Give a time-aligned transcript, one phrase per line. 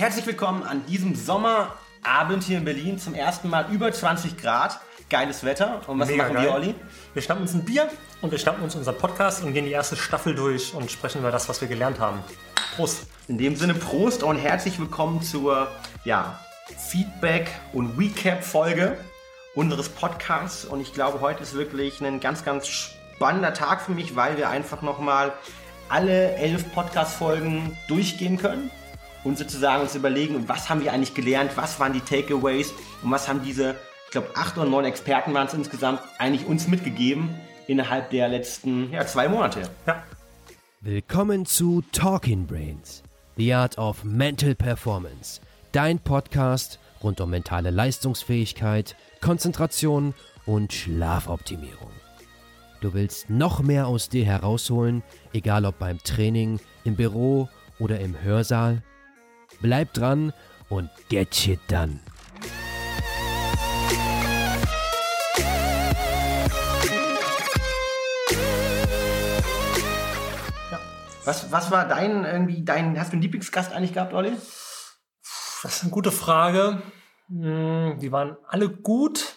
[0.00, 2.98] herzlich willkommen an diesem Sommerabend hier in Berlin.
[2.98, 4.80] Zum ersten Mal über 20 Grad.
[5.10, 5.82] Geiles Wetter.
[5.86, 6.44] Und was Mega machen geil.
[6.46, 6.74] wir, Olli?
[7.12, 7.86] Wir schnappen uns ein Bier
[8.22, 11.30] und wir schnappen uns unseren Podcast und gehen die erste Staffel durch und sprechen über
[11.30, 12.20] das, was wir gelernt haben.
[12.76, 13.08] Prost.
[13.28, 15.68] In dem Sinne Prost und herzlich willkommen zur
[16.04, 16.40] ja,
[16.78, 18.96] Feedback- und Recap-Folge
[19.54, 20.64] unseres Podcasts.
[20.64, 24.48] Und ich glaube, heute ist wirklich ein ganz, ganz spannender Tag für mich, weil wir
[24.48, 25.34] einfach nochmal
[25.90, 28.70] alle elf Podcast-Folgen durchgehen können
[29.24, 33.28] und sozusagen uns überlegen, was haben wir eigentlich gelernt, was waren die Takeaways und was
[33.28, 37.34] haben diese, ich glaube, acht oder neun Experten waren es insgesamt, eigentlich uns mitgegeben
[37.66, 39.62] innerhalb der letzten ja, zwei Monate.
[39.86, 40.02] Ja.
[40.80, 43.02] Willkommen zu Talking Brains,
[43.36, 45.40] The Art of Mental Performance,
[45.72, 50.14] dein Podcast rund um mentale Leistungsfähigkeit, Konzentration
[50.46, 51.90] und Schlafoptimierung.
[52.80, 55.02] Du willst noch mehr aus dir herausholen,
[55.34, 58.82] egal ob beim Training, im Büro oder im Hörsaal?
[59.60, 60.32] Bleib dran
[60.68, 62.00] und get shit done.
[71.24, 74.32] Was, was war dein, irgendwie, dein, hast du einen Lieblingsgast eigentlich gehabt, Olli?
[75.62, 76.82] Das ist eine gute Frage.
[77.28, 79.36] Hm, Die waren alle gut.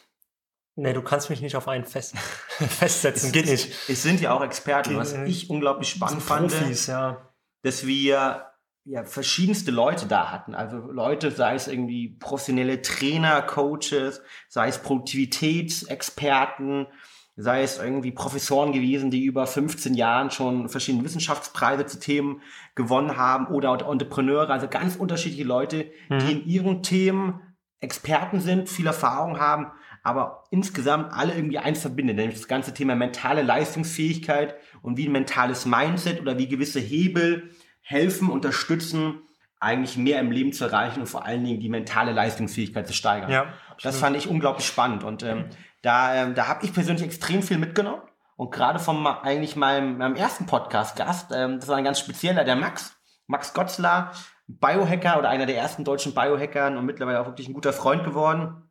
[0.75, 2.17] Nee, du kannst mich nicht auf einen fest
[2.49, 3.31] festsetzen.
[3.31, 3.89] Geht nicht.
[3.89, 7.29] Es sind ja auch Experten, was ich unglaublich spannend fand, Profis, ja.
[7.61, 8.52] dass wir
[8.85, 10.55] ja, verschiedenste Leute da hatten.
[10.55, 16.87] Also Leute, sei es irgendwie professionelle Trainer, Coaches, sei es Produktivitätsexperten,
[17.35, 22.41] sei es irgendwie Professoren gewesen, die über 15 Jahren schon verschiedene Wissenschaftspreise zu Themen
[22.75, 27.41] gewonnen haben oder Entrepreneure, also ganz unterschiedliche Leute, die in ihren Themen
[27.79, 29.71] Experten sind, viel Erfahrung haben,
[30.03, 35.11] aber insgesamt alle irgendwie eins verbindet, nämlich das ganze Thema mentale Leistungsfähigkeit und wie ein
[35.11, 37.49] mentales Mindset oder wie gewisse Hebel
[37.83, 39.21] helfen, unterstützen,
[39.59, 43.31] eigentlich mehr im Leben zu erreichen und vor allen Dingen die mentale Leistungsfähigkeit zu steigern.
[43.31, 45.45] Ja, das fand ich unglaublich spannend und ähm,
[45.81, 48.01] da, ähm, da habe ich persönlich extrem viel mitgenommen
[48.35, 52.55] und gerade von eigentlich meinem, meinem ersten Podcast-Gast, ähm, das war ein ganz spezieller, der
[52.55, 52.95] Max,
[53.27, 54.11] Max Gotzler,
[54.47, 58.69] Biohacker oder einer der ersten deutschen Biohackern und mittlerweile auch wirklich ein guter Freund geworden.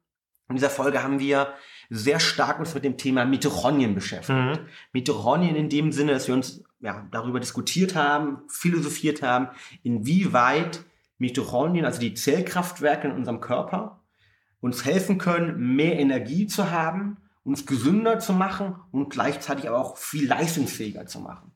[0.48, 1.54] In dieser Folge haben wir
[1.88, 4.38] sehr stark uns mit dem Thema Mitochondrien beschäftigt.
[4.38, 4.58] Mhm.
[4.92, 9.48] Mitochondrien in dem Sinne, dass wir uns ja, darüber diskutiert haben, philosophiert haben,
[9.82, 10.84] inwieweit
[11.18, 14.00] Mitochondrien, also die Zellkraftwerke in unserem Körper,
[14.60, 19.96] uns helfen können, mehr Energie zu haben, uns gesünder zu machen und gleichzeitig aber auch
[19.96, 21.52] viel leistungsfähiger zu machen.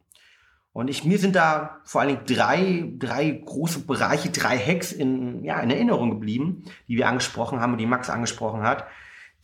[0.72, 5.42] Und ich, mir sind da vor allen Dingen drei, drei große Bereiche, drei Hacks in,
[5.42, 8.86] ja, in Erinnerung geblieben, die wir angesprochen haben und die Max angesprochen hat,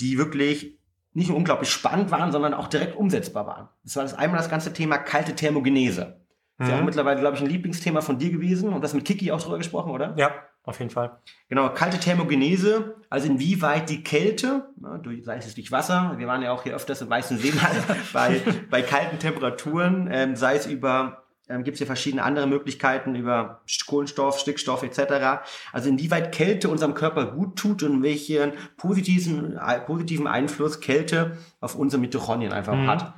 [0.00, 0.78] die wirklich
[1.14, 3.68] nicht nur unglaublich spannend waren, sondern auch direkt umsetzbar waren.
[3.84, 6.20] Das war das einmal das ganze Thema kalte Thermogenese.
[6.58, 6.86] Das ist ja auch Mhm.
[6.86, 9.90] mittlerweile, glaube ich, ein Lieblingsthema von dir gewesen und das mit Kiki auch drüber gesprochen,
[9.90, 10.14] oder?
[10.16, 10.30] Ja,
[10.64, 11.18] auf jeden Fall.
[11.48, 16.40] Genau, kalte Thermogenese, also inwieweit die Kälte, ja, durch, sei es durch Wasser, wir waren
[16.42, 17.52] ja auch hier öfters im Weißen See
[18.12, 18.40] bei,
[18.70, 23.62] bei kalten Temperaturen, ähm, sei es über, ähm, gibt es ja verschiedene andere Möglichkeiten über
[23.86, 25.44] Kohlenstoff, Stickstoff etc.
[25.72, 31.74] Also inwieweit Kälte unserem Körper gut tut und welchen positiven, äh, positiven Einfluss Kälte auf
[31.74, 32.88] unsere Mitochondrien einfach Mhm.
[32.88, 33.14] hat.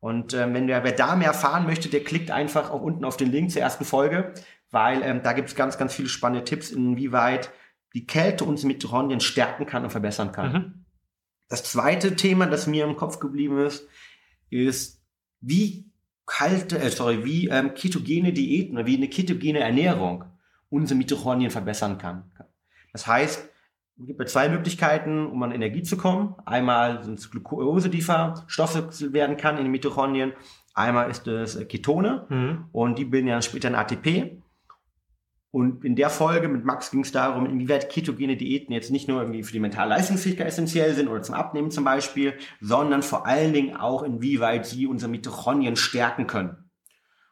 [0.00, 3.16] Und ähm, wenn wer, wer da mehr erfahren möchte, der klickt einfach auch unten auf
[3.16, 4.32] den Link zur ersten Folge,
[4.70, 7.50] weil ähm, da gibt es ganz, ganz viele spannende Tipps, inwieweit
[7.94, 10.52] die Kälte unsere Mitochondrien stärken kann und verbessern kann.
[10.52, 10.84] Mhm.
[11.48, 13.88] Das zweite Thema, das mir im Kopf geblieben ist,
[14.50, 15.02] ist,
[15.40, 15.87] wie
[16.28, 20.24] kalte, äh, sorry, wie ähm, ketogene Diäten oder wie eine ketogene Ernährung
[20.70, 22.30] unsere Mitochondrien verbessern kann.
[22.92, 23.48] Das heißt,
[24.00, 26.34] es gibt zwei Möglichkeiten, um an Energie zu kommen.
[26.44, 30.34] Einmal sind es Glucose, die verstoffwechselt werden kann in den Mitochondrien.
[30.74, 32.66] Einmal ist es äh, Ketone Mhm.
[32.72, 34.38] und die bilden ja dann später ein ATP.
[35.50, 39.22] Und in der Folge mit Max ging es darum, inwieweit ketogene Diäten jetzt nicht nur
[39.22, 43.54] irgendwie für die mentale Leistungsfähigkeit essentiell sind oder zum Abnehmen zum Beispiel, sondern vor allen
[43.54, 46.68] Dingen auch, inwieweit sie unsere Mitochondrien stärken können.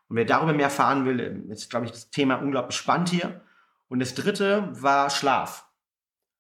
[0.09, 3.43] Und wer darüber mehr erfahren will, ähm, ist, glaube ich, das Thema unglaublich spannend hier.
[3.88, 5.66] Und das dritte war Schlaf.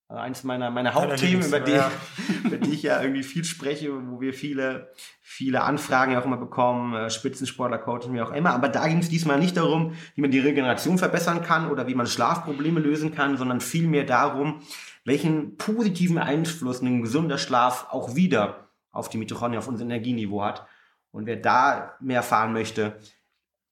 [0.08, 1.90] Also eins meiner, meiner Hauptthemen, über die, Ja.
[2.44, 6.36] über die ich ja irgendwie viel spreche, wo wir viele, viele Anfragen ja auch immer
[6.36, 8.50] bekommen, äh, Spitzensportler, Coaching, wie auch immer.
[8.50, 11.96] Aber da ging es diesmal nicht darum, wie man die Regeneration verbessern kann oder wie
[11.96, 14.62] man Schlafprobleme lösen kann, sondern vielmehr darum,
[15.04, 20.66] welchen positiven Einfluss ein gesunder Schlaf auch wieder auf die Mitochondrien, auf unser Energieniveau hat.
[21.10, 23.00] Und wer da mehr erfahren möchte,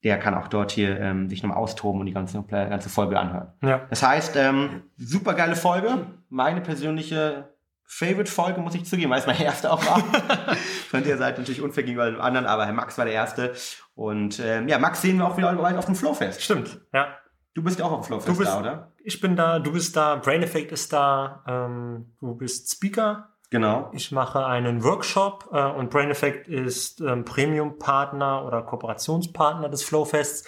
[0.04, 3.48] der kann auch dort hier ähm, sich nochmal austoben und die ganze, ganze Folge anhören.
[3.62, 3.80] Ja.
[3.90, 6.06] Das heißt, ähm, super geile Folge.
[6.28, 7.54] Meine persönliche
[7.86, 9.98] Favorite-Folge, muss ich zugeben, weil es meine erste auch war.
[10.90, 13.54] Von der Seite natürlich unfair gegenüber dem anderen, aber Herr Max war der Erste.
[13.94, 16.42] Und ähm, ja, Max sehen wir auch wieder bald auf dem Flowfest.
[16.42, 17.08] Stimmt, ja.
[17.54, 18.92] Du bist ja auch auf Flowfest Du bist- da, oder?
[19.04, 23.33] Ich bin da, du bist da, Brain Effect ist da, ähm, du bist Speaker.
[23.54, 23.88] Genau.
[23.92, 30.44] Ich mache einen Workshop äh, und Brain Effect ist ähm, Premium-Partner oder Kooperationspartner des Flowfests.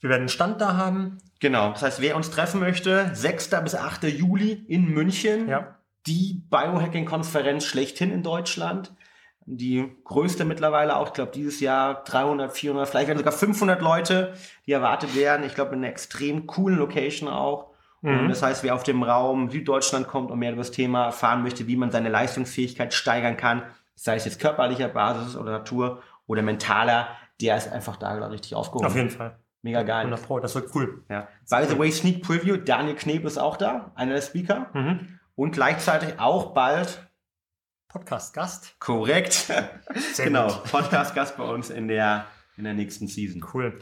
[0.00, 1.18] Wir werden einen Stand da haben.
[1.38, 1.70] Genau.
[1.70, 3.50] Das heißt, wer uns treffen möchte, 6.
[3.62, 4.02] bis 8.
[4.08, 5.48] Juli in München.
[5.48, 5.78] Ja.
[6.08, 8.92] Die Biohacking-Konferenz schlechthin in Deutschland.
[9.46, 14.34] Die größte mittlerweile auch, ich glaube, dieses Jahr 300, 400, vielleicht werden sogar 500 Leute,
[14.66, 15.46] die erwartet werden.
[15.46, 17.73] Ich glaube, in einer extrem coolen Location auch.
[18.04, 18.28] Mhm.
[18.28, 21.66] das heißt, wer auf dem Raum Süddeutschland kommt und mehr über das Thema erfahren möchte,
[21.66, 23.62] wie man seine Leistungsfähigkeit steigern kann,
[23.94, 27.08] sei es jetzt körperlicher Basis oder Natur oder mentaler,
[27.40, 28.86] der ist einfach da richtig aufgehoben.
[28.86, 29.38] Auf jeden Fall.
[29.62, 30.00] Mega geil.
[30.00, 31.04] 100 Pro, das wird cool.
[31.08, 31.28] Ja.
[31.48, 34.66] By the way, Sneak Preview, Daniel Kneb ist auch da, einer der Speaker.
[34.74, 35.18] Mhm.
[35.34, 37.08] Und gleichzeitig auch bald,
[37.88, 38.78] Podcast-Gast.
[38.80, 39.32] korrekt,
[40.12, 40.48] Sehr genau.
[40.48, 42.26] Podcast-Gast bei uns in der,
[42.56, 43.42] in der nächsten Season.
[43.54, 43.78] Cool.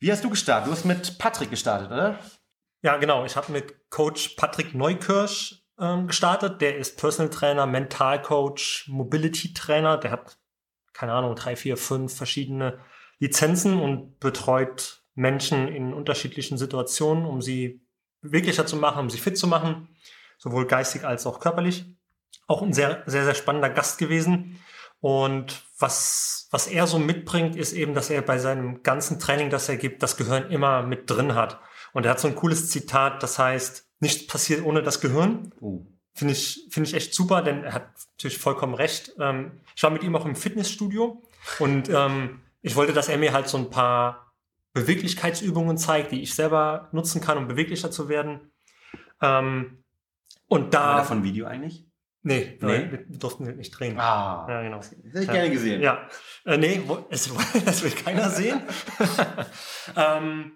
[0.00, 0.68] Wie hast du gestartet?
[0.68, 2.18] Du hast mit Patrick gestartet, oder?
[2.82, 3.24] Ja, genau.
[3.24, 6.60] Ich habe mit Coach Patrick Neukirsch ähm, gestartet.
[6.60, 9.98] Der ist Personal Trainer, Mentalcoach, Mobility Trainer.
[9.98, 10.38] Der hat,
[10.92, 12.80] keine Ahnung, drei, vier, fünf verschiedene
[13.20, 17.86] Lizenzen und betreut Menschen in unterschiedlichen Situationen, um sie
[18.20, 19.88] beweglicher zu machen, um sie fit zu machen,
[20.38, 21.84] sowohl geistig als auch körperlich.
[22.48, 24.58] Auch ein sehr, sehr, sehr spannender Gast gewesen.
[25.00, 29.68] Und was, was er so mitbringt, ist eben, dass er bei seinem ganzen Training, das
[29.68, 31.60] er gibt, das Gehirn immer mit drin hat.
[31.92, 35.52] Und er hat so ein cooles Zitat, das heißt, nichts passiert ohne das Gehirn.
[35.60, 35.86] Oh.
[36.14, 39.12] Finde ich, finde ich echt super, denn er hat natürlich vollkommen recht.
[39.18, 41.22] Ähm, ich war mit ihm auch im Fitnessstudio
[41.58, 44.32] und ähm, ich wollte, dass er mir halt so ein paar
[44.74, 48.52] Beweglichkeitsübungen zeigt, die ich selber nutzen kann, um beweglicher zu werden.
[49.20, 49.82] Ähm,
[50.48, 51.86] und War da, davon Video eigentlich?
[52.22, 52.66] nee, Nee?
[52.68, 53.98] weil wir durften nicht drehen.
[53.98, 54.46] Ah.
[54.48, 54.76] Ja, genau.
[54.76, 55.80] Das hätte ich gerne gesehen.
[55.80, 56.08] Ja,
[56.44, 57.30] äh, nee, wo, es,
[57.64, 58.60] das will keiner sehen.
[59.96, 60.52] ähm,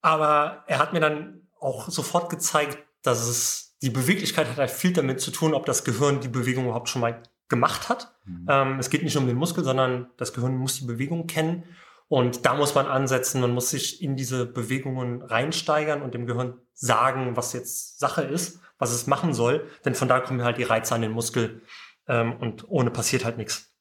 [0.00, 4.92] aber er hat mir dann auch sofort gezeigt, dass es die Beweglichkeit hat halt viel
[4.92, 8.14] damit zu tun, ob das Gehirn die Bewegung überhaupt schon mal gemacht hat.
[8.24, 8.46] Mhm.
[8.48, 11.64] Ähm, es geht nicht um den Muskel, sondern das Gehirn muss die Bewegung kennen.
[12.08, 16.58] Und da muss man ansetzen, man muss sich in diese Bewegungen reinsteigern und dem Gehirn
[16.72, 19.66] sagen, was jetzt Sache ist, was es machen soll.
[19.84, 21.62] Denn von da kommen halt die Reize an den Muskel
[22.08, 23.72] ähm, und ohne passiert halt nichts.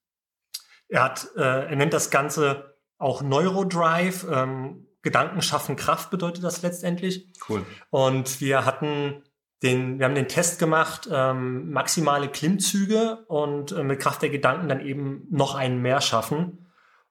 [0.90, 4.28] Er hat, äh, er nennt das Ganze auch Neurodrive.
[4.32, 7.30] Ähm, Gedanken schaffen Kraft bedeutet das letztendlich.
[7.48, 7.66] Cool.
[7.90, 9.24] Und wir hatten
[9.64, 14.70] den, wir haben den Test gemacht, ähm, maximale Klimmzüge und äh, mit Kraft der Gedanken
[14.70, 16.70] dann eben noch einen mehr schaffen.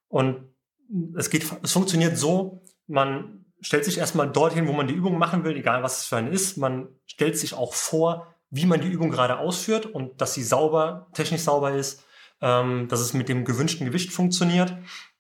[0.09, 0.49] Und
[1.17, 5.45] es geht, es funktioniert so, man stellt sich erstmal dorthin, wo man die Übung machen
[5.45, 6.57] will, egal was es für eine ist.
[6.57, 11.09] Man stellt sich auch vor, wie man die Übung gerade ausführt und dass sie sauber,
[11.13, 12.05] technisch sauber ist,
[12.41, 14.75] ähm, dass es mit dem gewünschten Gewicht funktioniert.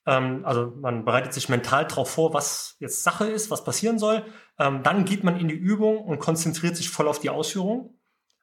[0.08, 4.24] Ähm, also man bereitet sich mental darauf vor, was jetzt Sache ist, was passieren soll.
[4.58, 7.94] Ähm, dann geht man in die Übung und konzentriert sich voll auf die Ausführung.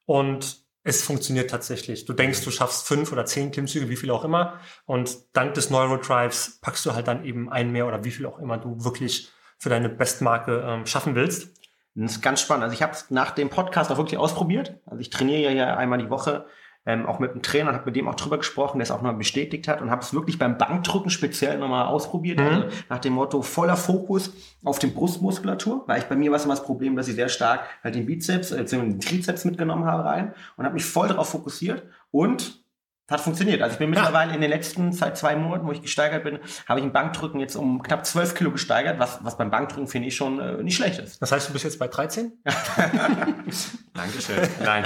[0.05, 2.05] Und es funktioniert tatsächlich.
[2.05, 4.59] Du denkst, du schaffst fünf oder zehn Klimmzüge, wie viel auch immer.
[4.85, 8.37] Und dank des Neurodrives packst du halt dann eben einen mehr oder wie viel auch
[8.37, 11.59] immer du wirklich für deine Bestmarke ähm, schaffen willst.
[11.95, 12.65] Das ist ganz spannend.
[12.65, 14.79] Also ich habe es nach dem Podcast auch wirklich ausprobiert.
[14.85, 16.45] Also ich trainiere ja einmal die Woche,
[16.85, 18.97] ähm, auch mit einem Trainer und habe mit dem auch drüber gesprochen, der es auch
[18.97, 22.39] nochmal bestätigt hat und habe es wirklich beim Bankdrücken speziell nochmal ausprobiert.
[22.39, 22.45] Mhm.
[22.45, 24.31] Also nach dem Motto voller Fokus
[24.63, 27.29] auf die Brustmuskulatur, weil ich bei mir war es immer das Problem, dass ich sehr
[27.29, 31.29] stark halt den Bizeps, äh, den Trizeps mitgenommen habe rein und habe mich voll darauf
[31.29, 32.63] fokussiert und
[33.09, 33.61] hat funktioniert.
[33.61, 36.79] Also ich bin mittlerweile in den letzten seit zwei Monaten, wo ich gesteigert bin, habe
[36.79, 40.15] ich im Bankdrücken jetzt um knapp 12 Kilo gesteigert, was, was beim Bankdrücken finde ich
[40.15, 41.21] schon äh, nicht schlecht ist.
[41.21, 42.33] Das heißt, du bist jetzt bei 13?
[43.93, 44.49] Dankeschön.
[44.63, 44.85] Nein.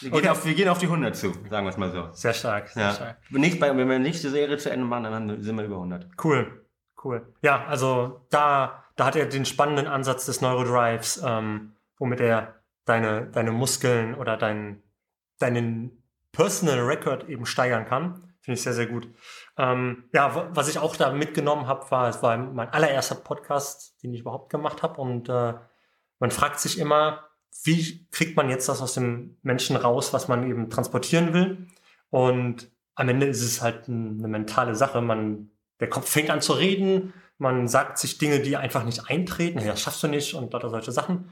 [0.00, 0.28] Wir gehen, Okay.
[0.28, 2.08] auf, wir gehen auf die 100 zu, sagen wir es mal so.
[2.12, 2.92] Sehr stark, sehr Ja.
[2.92, 3.16] stark.
[3.30, 6.06] Nicht bei, wenn wir nicht die Serie zu Ende machen, dann sind wir über 100.
[6.22, 6.64] Cool,
[7.04, 7.32] cool.
[7.42, 13.26] Ja, also da, da hat er den spannenden Ansatz des Neurodrives, ähm, womit er deine,
[13.26, 14.82] deine Muskeln oder deinen,
[15.38, 16.02] deinen
[16.32, 18.24] Personal Record eben steigern kann.
[18.40, 19.08] Finde ich sehr, sehr gut.
[19.58, 24.02] Ähm, ja, wa- was ich auch da mitgenommen habe, war, es war mein allererster Podcast,
[24.02, 25.00] den ich überhaupt gemacht habe.
[25.00, 25.54] Und äh,
[26.18, 27.27] man fragt sich immer,
[27.64, 31.66] wie kriegt man jetzt das aus dem Menschen raus, was man eben transportieren will?
[32.10, 35.00] Und am Ende ist es halt ein- eine mentale Sache.
[35.00, 35.50] Man,
[35.80, 39.58] der Kopf fängt an zu reden, man sagt sich Dinge, die einfach nicht eintreten.
[39.60, 41.30] Ja, das schaffst du nicht und lauter solche Sachen.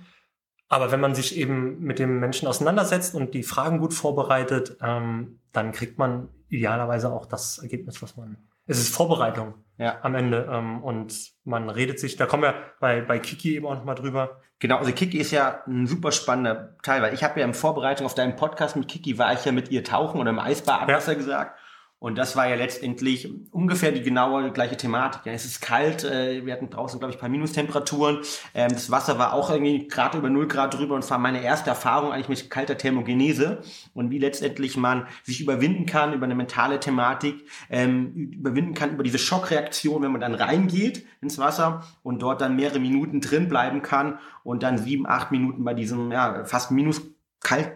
[0.68, 5.40] Aber wenn man sich eben mit dem Menschen auseinandersetzt und die Fragen gut vorbereitet, ähm,
[5.52, 8.36] dann kriegt man idealerweise auch das Ergebnis, was man.
[8.66, 9.98] Es ist Vorbereitung Ja.
[10.02, 12.16] am Ende ähm, und man redet sich.
[12.16, 14.40] Da kommen wir bei bei Kiki eben auch noch mal drüber.
[14.58, 18.06] Genau, also Kiki ist ja ein super spannender Teil, weil ich habe ja in Vorbereitung
[18.06, 20.86] auf deinen Podcast mit Kiki, war ich ja mit ihr tauchen oder im Eisbad, Ja.
[20.86, 21.58] besser gesagt.
[21.98, 25.22] Und das war ja letztendlich ungefähr die genaue gleiche Thematik.
[25.24, 28.18] Ja, es ist kalt, äh, wir hatten draußen, glaube ich, ein paar Minustemperaturen.
[28.54, 31.42] Ähm, das Wasser war auch irgendwie gerade über 0 Grad drüber und es war meine
[31.42, 33.62] erste Erfahrung eigentlich mit kalter Thermogenese
[33.94, 39.02] und wie letztendlich man sich überwinden kann über eine mentale Thematik, ähm, überwinden kann über
[39.02, 43.80] diese Schockreaktion, wenn man dann reingeht ins Wasser und dort dann mehrere Minuten drin bleiben
[43.80, 47.00] kann und dann sieben, acht Minuten bei diesem ja, fast minus
[47.40, 47.75] kalten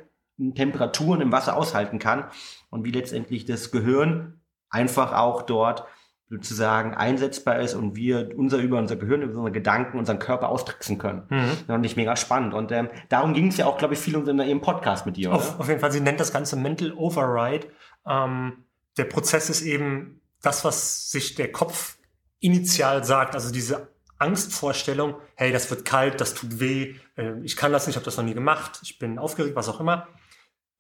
[0.55, 2.25] Temperaturen im Wasser aushalten kann
[2.71, 5.85] und wie letztendlich das Gehirn einfach auch dort
[6.31, 10.97] sozusagen einsetzbar ist und wir unser über unser Gehirn, über unsere Gedanken, unseren Körper austricksen
[10.97, 11.25] können.
[11.29, 11.75] Mhm.
[11.75, 12.55] Und nicht mega spannend.
[12.55, 15.33] Und ähm, darum ging es ja auch, glaube ich, viel in ihrem Podcast mit dir?
[15.33, 17.67] Auf, auf jeden Fall, sie nennt das Ganze Mental Override.
[18.07, 18.65] Ähm,
[18.97, 21.99] der Prozess ist eben das, was sich der Kopf
[22.39, 27.73] initial sagt, also diese Angstvorstellung, hey, das wird kalt, das tut weh, äh, ich kann
[27.73, 30.07] das nicht, ich habe das noch nie gemacht, ich bin aufgeregt, was auch immer.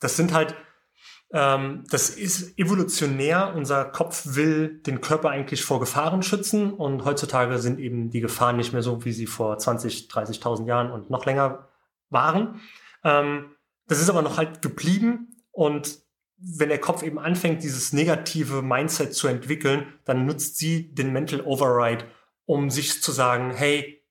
[0.01, 0.57] Das sind halt
[1.33, 3.53] ähm, das ist evolutionär.
[3.55, 8.57] Unser Kopf will den Körper eigentlich vor Gefahren schützen und heutzutage sind eben die Gefahren
[8.57, 11.69] nicht mehr so, wie sie vor 20, 30.000 Jahren und noch länger
[12.09, 12.61] waren.
[13.05, 13.53] Ähm,
[13.87, 15.99] das ist aber noch halt geblieben und
[16.43, 21.43] wenn der Kopf eben anfängt, dieses negative Mindset zu entwickeln, dann nutzt sie den Mental
[21.43, 22.07] Override,
[22.47, 24.03] um sich zu sagen, hey,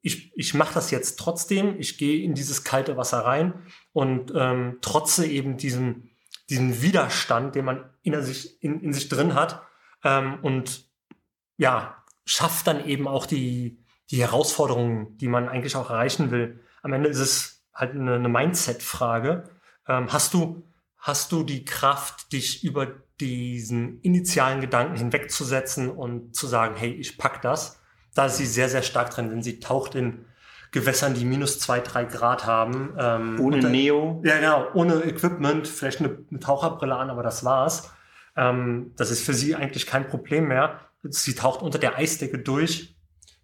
[0.00, 3.54] ich, ich mache das jetzt trotzdem, ich gehe in dieses kalte Wasser rein
[3.92, 6.12] und ähm, trotze eben diesem
[6.52, 9.62] diesen Widerstand, den man in sich, in, in sich drin hat
[10.04, 10.86] ähm, und
[11.56, 16.60] ja, schafft dann eben auch die, die Herausforderungen, die man eigentlich auch erreichen will.
[16.82, 19.44] Am Ende ist es halt eine, eine Mindset-Frage.
[19.88, 20.62] Ähm, hast du,
[20.98, 22.86] hast du die Kraft, dich über
[23.20, 27.80] diesen initialen Gedanken hinwegzusetzen und zu sagen, hey, ich pack das?
[28.14, 30.26] Da ist sie sehr, sehr stark drin, denn sie taucht in
[30.72, 32.94] Gewässern, die minus zwei, drei Grad haben.
[32.98, 34.22] Ähm, ohne dann, Neo?
[34.24, 37.92] Ja, genau, ohne Equipment, vielleicht eine, eine Taucherbrille an, aber das war's.
[38.36, 40.80] Ähm, das ist für sie eigentlich kein Problem mehr.
[41.04, 42.94] Sie taucht unter der Eisdecke durch.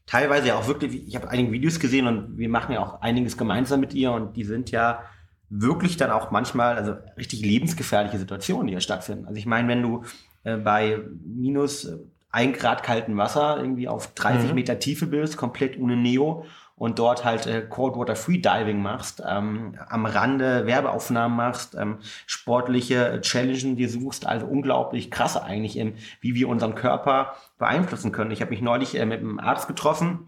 [0.06, 3.36] Teilweise ja auch wirklich, ich habe einige Videos gesehen und wir machen ja auch einiges
[3.36, 5.02] gemeinsam mit ihr und die sind ja
[5.50, 9.26] wirklich dann auch manchmal, also richtig lebensgefährliche Situationen, die ja stattfinden.
[9.26, 10.04] Also ich meine, wenn du
[10.44, 11.92] äh, bei minus
[12.30, 14.54] ein Grad kalten Wasser irgendwie auf 30 mhm.
[14.54, 16.46] Meter Tiefe bist, komplett ohne Neo
[16.78, 21.98] und dort halt äh, Cold Water Free Diving machst, ähm, am Rande Werbeaufnahmen machst, ähm,
[22.26, 28.30] sportliche Challenges dir suchst, also unglaublich krass eigentlich, ähm, wie wir unseren Körper beeinflussen können.
[28.30, 30.27] Ich habe mich neulich äh, mit einem Arzt getroffen,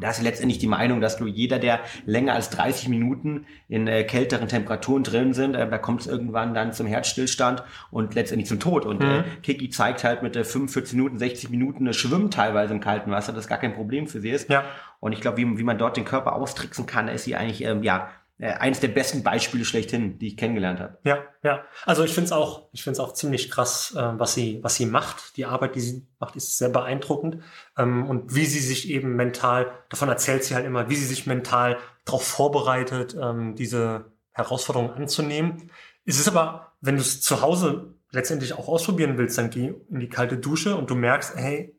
[0.00, 4.04] da ist letztendlich die Meinung, dass du jeder, der länger als 30 Minuten in äh,
[4.04, 8.60] kälteren Temperaturen drin sind, äh, da kommt es irgendwann dann zum Herzstillstand und letztendlich zum
[8.60, 8.86] Tod.
[8.86, 9.12] Und äh, mhm.
[9.12, 13.10] äh, Kiki zeigt halt mit äh, 45 Minuten, 60 Minuten das Schwimmen teilweise im kalten
[13.10, 14.48] Wasser, das gar kein Problem für sie ist.
[14.48, 14.64] Ja.
[15.00, 17.82] Und ich glaube, wie, wie man dort den Körper austricksen kann, ist sie eigentlich ähm,
[17.82, 20.98] ja äh, eines der besten Beispiele schlechthin, die ich kennengelernt habe.
[21.04, 21.64] Ja, ja.
[21.84, 24.86] Also ich finde es auch, ich finde auch ziemlich krass, äh, was sie, was sie
[24.86, 25.36] macht.
[25.36, 27.42] Die Arbeit, die sie macht, ist sehr beeindruckend.
[27.78, 31.26] Ähm, und wie sie sich eben mental, davon erzählt sie halt immer, wie sie sich
[31.26, 35.70] mental darauf vorbereitet, ähm, diese Herausforderung anzunehmen.
[36.04, 40.00] Es ist aber, wenn du es zu Hause letztendlich auch ausprobieren willst, dann geh in
[40.00, 41.76] die kalte Dusche und du merkst, hey,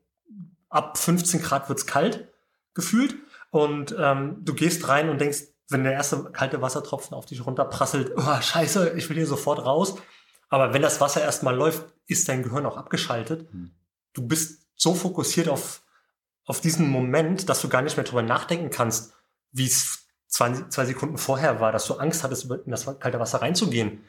[0.70, 2.30] ab 15 Grad wird's kalt
[2.74, 3.16] gefühlt.
[3.52, 8.14] Und ähm, du gehst rein und denkst, wenn der erste kalte Wassertropfen auf dich runterprasselt,
[8.16, 9.96] oh, scheiße, ich will hier sofort raus.
[10.50, 13.52] Aber wenn das Wasser erstmal läuft, ist dein Gehirn auch abgeschaltet.
[13.54, 13.72] Mhm.
[14.14, 15.82] Du bist so fokussiert auf,
[16.46, 19.14] auf diesen Moment, dass du gar nicht mehr drüber nachdenken kannst,
[19.52, 23.42] wie es zwei, zwei Sekunden vorher war, dass du Angst hattest, in das kalte Wasser
[23.42, 24.06] reinzugehen.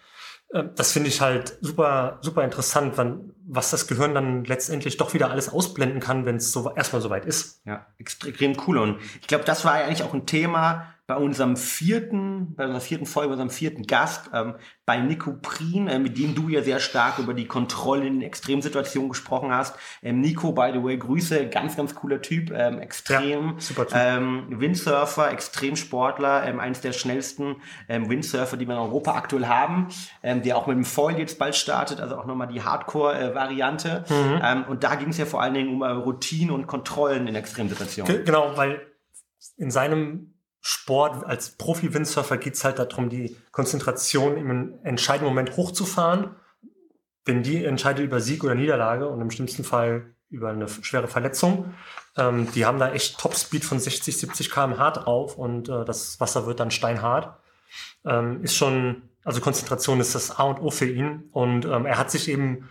[0.51, 5.15] Äh, das finde ich halt super, super interessant, wann, was das Gehirn dann letztendlich doch
[5.15, 7.63] wieder alles ausblenden kann, wenn es so, erstmal soweit ist.
[7.65, 8.79] Ja, extrem cool.
[8.79, 13.07] Und ich glaube, das war eigentlich auch ein Thema, bei unserem vierten, bei unserer vierten
[13.07, 16.81] Folge, bei unserem vierten Gast, ähm, bei Nico Prien, äh, mit dem du ja sehr
[16.81, 19.77] stark über die Kontrolle in Extremsituationen gesprochen hast.
[20.03, 23.97] Ähm, Nico, by the way, Grüße, ganz, ganz cooler Typ, ähm, extrem ja, super typ.
[23.97, 27.57] Ähm, Windsurfer, Extremsportler, ähm, eines der schnellsten
[27.89, 29.89] ähm, Windsurfer, die wir in Europa aktuell haben,
[30.25, 34.05] ähm, der auch mit dem Foil jetzt bald startet, also auch nochmal die Hardcore-Variante.
[34.09, 34.41] Äh, mhm.
[34.43, 37.37] ähm, und da ging es ja vor allen Dingen um äh, Routinen und Kontrollen in
[37.37, 38.25] Extremsituationen.
[38.25, 38.81] Genau, weil
[39.57, 40.36] in seinem
[40.69, 46.35] Sport, als Profi-Windsurfer geht es halt darum, die Konzentration im entscheidenden Moment hochzufahren.
[47.29, 51.73] Denn die entscheidet über Sieg oder Niederlage und im schlimmsten Fall über eine schwere Verletzung.
[52.17, 56.47] Ähm, die haben da echt Topspeed von 60, 70 km/h drauf und äh, das Wasser
[56.47, 57.39] wird dann steinhart.
[58.05, 61.29] Ähm, ist schon, also Konzentration ist das A und O für ihn.
[61.31, 62.69] Und ähm, er hat sich eben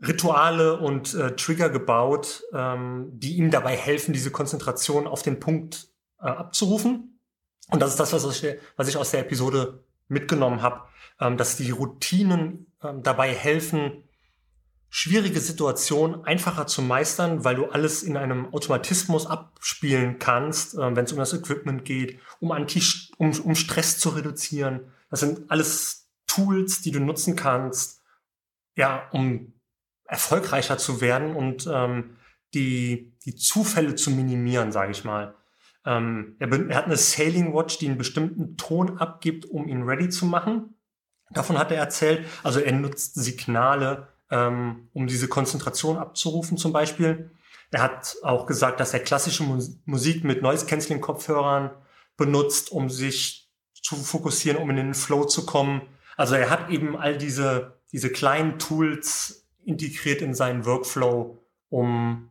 [0.00, 5.88] Rituale und äh, Trigger gebaut, ähm, die ihm dabei helfen, diese Konzentration auf den Punkt
[6.22, 7.17] äh, abzurufen.
[7.70, 10.82] Und das ist das, was ich, was ich aus der Episode mitgenommen habe,
[11.20, 14.04] ähm, dass die Routinen ähm, dabei helfen,
[14.90, 21.04] schwierige Situation einfacher zu meistern, weil du alles in einem Automatismus abspielen kannst, äh, wenn
[21.04, 22.82] es um das Equipment geht, um, Anti
[23.18, 24.92] um, um Stress zu reduzieren.
[25.10, 28.02] Das sind alles Tools, die du nutzen kannst,
[28.76, 29.52] ja, um
[30.04, 32.16] erfolgreicher zu werden und ähm,
[32.54, 35.34] die, die Zufälle zu minimieren, sage ich mal.
[35.88, 40.10] Ähm, er, er, hat eine Sailing Watch, die einen bestimmten Ton abgibt, um ihn ready
[40.10, 40.74] zu machen.
[41.30, 42.26] Davon hat er erzählt.
[42.42, 47.30] Also er nutzt Signale, ähm, um diese Konzentration abzurufen zum Beispiel.
[47.70, 49.44] Er hat auch gesagt, dass er klassische
[49.86, 51.70] Musik mit Noise-Canceling-Kopfhörern
[52.18, 55.80] benutzt, um sich zu fokussieren, um in den Flow zu kommen.
[56.18, 62.28] Also er hat eben all diese, diese kleinen Tools integriert in seinen Workflow, um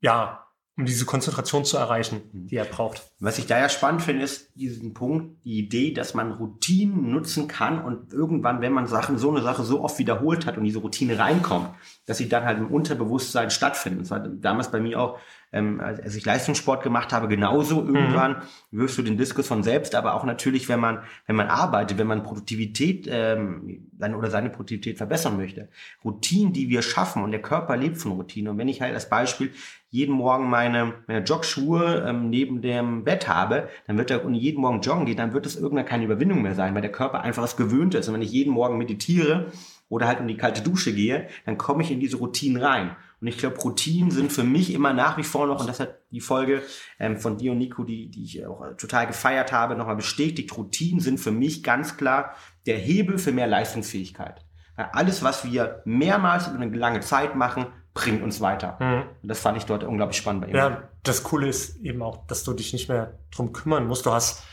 [0.00, 0.43] ja,
[0.76, 2.48] um diese Konzentration zu erreichen, mhm.
[2.48, 3.02] die er braucht.
[3.20, 7.46] Was ich da ja spannend finde, ist diesen Punkt, die Idee, dass man Routinen nutzen
[7.46, 10.80] kann und irgendwann, wenn man Sachen, so eine Sache so oft wiederholt hat und diese
[10.80, 11.68] Routine reinkommt,
[12.06, 14.00] dass sie dann halt im Unterbewusstsein stattfinden.
[14.00, 15.18] Das war damals bei mir auch,
[15.54, 17.82] ähm, als ich Leistungssport gemacht habe, genauso.
[17.82, 17.94] Mhm.
[17.94, 18.78] Irgendwann mhm.
[18.80, 22.08] wirst du den Diskus von selbst, aber auch natürlich, wenn man, wenn man arbeitet, wenn
[22.08, 25.68] man Produktivität ähm, seine oder seine Produktivität verbessern möchte.
[26.04, 28.52] Routinen, die wir schaffen und der Körper lebt von Routinen.
[28.52, 29.52] Und wenn ich halt als Beispiel
[29.90, 34.60] jeden Morgen meine, meine Jogschuhe ähm, neben dem Bett habe, dann wird er und jeden
[34.60, 37.44] Morgen joggen geht, dann wird es irgendwann keine Überwindung mehr sein, weil der Körper einfach
[37.44, 38.08] es gewöhnt ist.
[38.08, 39.52] Und wenn ich jeden Morgen meditiere
[39.88, 42.96] oder halt in die kalte Dusche gehe, dann komme ich in diese Routinen rein.
[43.24, 45.94] Und ich glaube, Routinen sind für mich immer nach wie vor noch, und das hat
[46.10, 46.60] die Folge
[46.98, 51.00] ähm, von dir und Nico, die, die ich auch total gefeiert habe, nochmal bestätigt, Routinen
[51.00, 52.34] sind für mich ganz klar
[52.66, 54.44] der Hebel für mehr Leistungsfähigkeit.
[54.76, 57.64] Weil alles, was wir mehrmals über eine lange Zeit machen,
[57.94, 58.76] bringt uns weiter.
[58.78, 59.04] Mhm.
[59.22, 60.56] Und das fand ich dort unglaublich spannend bei ihm.
[60.56, 64.04] Ja, das Coole ist eben auch, dass du dich nicht mehr drum kümmern musst.
[64.04, 64.44] Du hast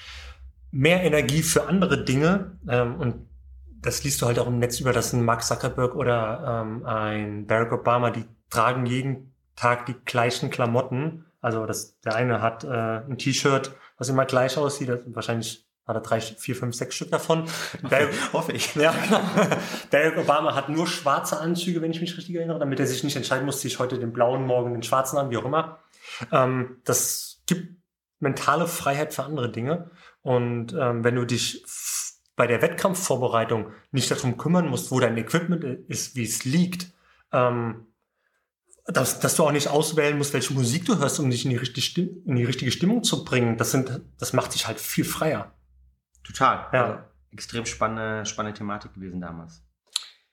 [0.71, 3.15] mehr Energie für andere Dinge ähm, und
[3.81, 7.47] das liest du halt auch im Netz über, dass ein Mark Zuckerberg oder ähm, ein
[7.47, 11.25] Barack Obama, die tragen jeden Tag die gleichen Klamotten.
[11.41, 16.01] Also das, der eine hat äh, ein T-Shirt, was immer gleich aussieht, wahrscheinlich hat er
[16.01, 17.49] drei, vier, fünf, sechs Stück davon.
[17.81, 18.75] Barack, hoffe ich.
[18.75, 19.21] Ja, genau.
[19.91, 23.15] Barack Obama hat nur schwarze Anzüge, wenn ich mich richtig erinnere, damit er sich nicht
[23.15, 25.79] entscheiden muss, ziehe ich heute den blauen, morgen den schwarzen an, wie auch immer.
[26.31, 27.77] Ähm, das gibt
[28.19, 29.89] mentale Freiheit für andere Dinge.
[30.21, 31.65] Und ähm, wenn du dich
[32.35, 36.91] bei der Wettkampfvorbereitung nicht darum kümmern musst, wo dein Equipment ist, wie es liegt,
[37.33, 37.87] ähm,
[38.87, 41.57] dass, dass du auch nicht auswählen musst, welche Musik du hörst, um dich in die,
[41.57, 45.53] richtige, in die richtige Stimmung zu bringen, das, sind, das macht dich halt viel freier.
[46.23, 46.67] Total.
[46.73, 46.85] Ja.
[46.85, 46.99] Also,
[47.31, 49.63] extrem spannende, spannende Thematik gewesen damals.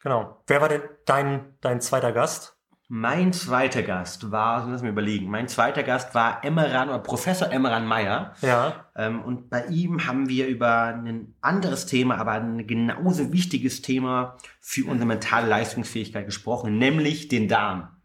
[0.00, 0.42] Genau.
[0.46, 2.54] Wer war denn dein, dein zweiter Gast?
[2.90, 7.84] Mein zweiter Gast war, lass mich überlegen, mein zweiter Gast war Emmeran oder Professor Emmeran
[7.84, 8.34] Meyer.
[8.40, 8.86] Ja.
[8.96, 14.38] Ähm, und bei ihm haben wir über ein anderes Thema, aber ein genauso wichtiges Thema
[14.60, 17.97] für unsere mentale Leistungsfähigkeit gesprochen, nämlich den Darm.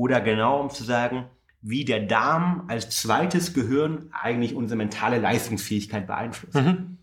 [0.00, 1.26] Oder genau um zu sagen,
[1.60, 6.54] wie der Darm als zweites Gehirn eigentlich unsere mentale Leistungsfähigkeit beeinflusst.
[6.54, 6.96] Mhm.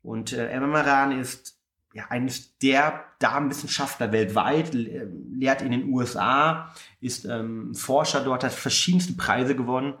[0.00, 1.60] Und äh, Emma Maran ist
[1.92, 8.52] ja eines der Darmwissenschaftler weltweit, äh, lehrt in den USA, ist ähm, Forscher dort, hat
[8.52, 9.92] verschiedenste Preise gewonnen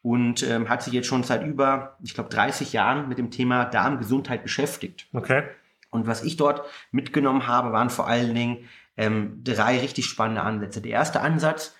[0.00, 3.64] und ähm, hat sich jetzt schon seit über, ich glaube, 30 Jahren mit dem Thema
[3.64, 5.08] Darmgesundheit beschäftigt.
[5.12, 5.42] Okay.
[5.90, 8.68] Und was ich dort mitgenommen habe, waren vor allen Dingen
[8.98, 10.82] ähm, drei richtig spannende Ansätze.
[10.82, 11.74] Der erste Ansatz,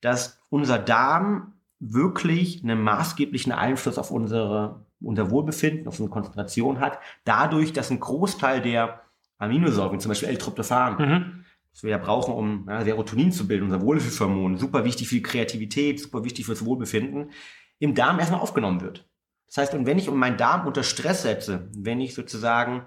[0.00, 6.98] dass unser Darm wirklich einen maßgeblichen Einfluss auf unsere unser Wohlbefinden, auf unsere Konzentration hat,
[7.24, 9.02] dadurch, dass ein Großteil der
[9.38, 11.44] Aminosäuren, zum Beispiel L-Tryptophan, mhm.
[11.72, 15.22] das wir ja brauchen, um ja, Serotonin zu bilden, unser Wohlfühlhormon, super wichtig für die
[15.22, 17.32] Kreativität, super wichtig fürs Wohlbefinden,
[17.80, 19.08] im Darm erstmal aufgenommen wird.
[19.48, 22.86] Das heißt, und wenn ich meinen Darm unter Stress setze, wenn ich sozusagen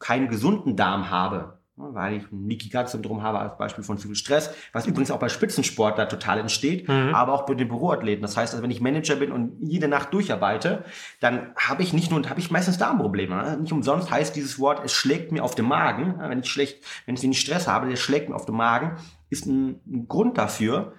[0.00, 4.06] keinen gesunden Darm habe, weil ich ein Leaky Gut Syndrom habe als Beispiel von zu
[4.06, 7.14] viel Stress, was übrigens auch bei Spitzensport da total entsteht, mhm.
[7.14, 8.22] aber auch bei den Büroathleten.
[8.22, 10.84] Das heißt, also wenn ich Manager bin und jede Nacht durcharbeite,
[11.20, 13.34] dann habe ich nicht nur, habe ich meistens Darmprobleme.
[13.34, 13.56] Ne?
[13.60, 16.14] Nicht umsonst heißt dieses Wort, es schlägt mir auf den Magen.
[16.18, 18.96] Wenn ich schlecht, wenn ich den Stress habe, der schlägt mir auf den Magen,
[19.30, 20.94] ist ein, ein Grund dafür,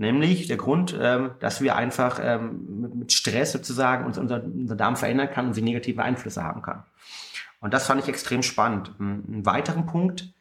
[0.00, 4.76] Nämlich der Grund, ähm, dass wir einfach ähm, mit, mit Stress sozusagen uns, unser, unser
[4.76, 6.84] Darm verändern kann und sie negative Einflüsse haben kann.
[7.60, 8.94] Und das fand ich extrem spannend.
[8.98, 10.32] Ein weiterer Punkt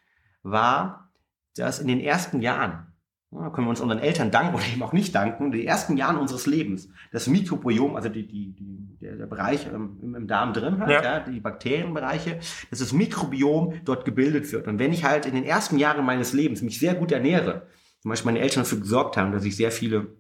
[0.44, 1.12] war,
[1.56, 2.88] dass in den ersten Jahren,
[3.32, 6.18] ja, können wir uns unseren Eltern danken oder eben auch nicht danken, die ersten Jahren
[6.18, 10.80] unseres Lebens, das Mikrobiom, also die, die, die, der, der Bereich im, im Darm drin
[10.80, 11.04] hat, ja.
[11.04, 11.20] ja.
[11.20, 14.68] die Bakterienbereiche, dass das Mikrobiom dort gebildet wird.
[14.68, 17.68] Und wenn ich halt in den ersten Jahren meines Lebens mich sehr gut ernähre,
[18.02, 20.16] zum Beispiel meine Eltern dafür gesorgt haben, dass ich sehr viele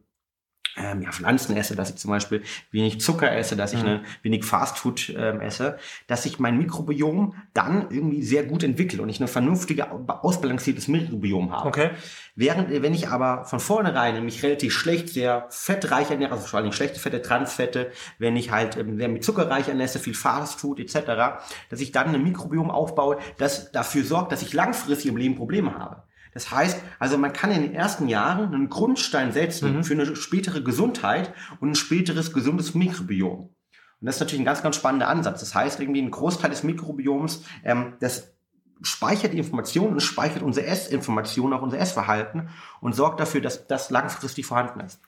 [0.77, 3.85] ähm, ja, Pflanzen esse, dass ich zum Beispiel wenig Zucker esse, dass ich Mhm.
[3.85, 9.09] ne, wenig Fastfood ähm, esse, dass ich mein Mikrobiom dann irgendwie sehr gut entwickle und
[9.09, 11.67] ich eine vernünftige, ausbalanciertes Mikrobiom habe.
[11.67, 11.89] Okay.
[12.35, 16.59] Während, äh, wenn ich aber von vornherein mich relativ schlecht, sehr fettreich ernähre, also vor
[16.59, 21.39] allem schlechte Fette, Transfette, wenn ich halt ähm, sehr mit zuckerreich ernähre, viel Fastfood etc.,
[21.69, 25.75] dass ich dann ein Mikrobiom aufbaue, das dafür sorgt, dass ich langfristig im Leben Probleme
[25.75, 26.03] habe.
[26.37, 29.83] Das heißt, also man kann in den ersten Jahren einen Grundstein setzen Mhm.
[29.83, 33.39] für eine spätere Gesundheit und ein späteres gesundes Mikrobiom.
[33.39, 35.39] Und das ist natürlich ein ganz, ganz spannender Ansatz.
[35.39, 38.35] Das heißt, irgendwie ein Großteil des Mikrobioms, ähm, das
[38.83, 42.49] speichert die Informationen und speichert unsere Essinformationen, auch unser Essverhalten
[42.81, 45.01] und sorgt dafür, dass das langfristig vorhanden ist.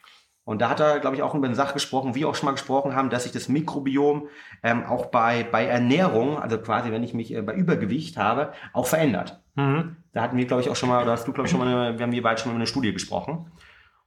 [0.49, 2.47] Und da hat er, glaube ich, auch über eine Sache gesprochen, wie wir auch schon
[2.47, 4.29] mal gesprochen haben, dass sich das Mikrobiom
[4.63, 8.87] ähm, auch bei, bei Ernährung, also quasi wenn ich mich äh, bei Übergewicht habe, auch
[8.87, 9.43] verändert.
[9.53, 9.97] Mhm.
[10.11, 11.67] Da hatten wir, glaube ich, auch schon mal, oder hast du, glaube ich, schon mal,
[11.67, 13.51] eine, wir haben wir beide schon mal über eine Studie gesprochen.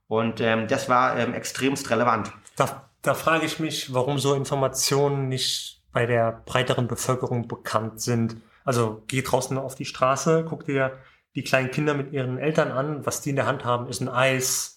[0.09, 2.33] Und ähm, das war ähm, extremst relevant.
[2.57, 8.35] Da, da frage ich mich, warum so Informationen nicht bei der breiteren Bevölkerung bekannt sind.
[8.64, 10.98] Also geh draußen auf die Straße, guck dir
[11.37, 14.09] die kleinen Kinder mit ihren Eltern an, was die in der Hand haben, ist ein
[14.09, 14.71] Eis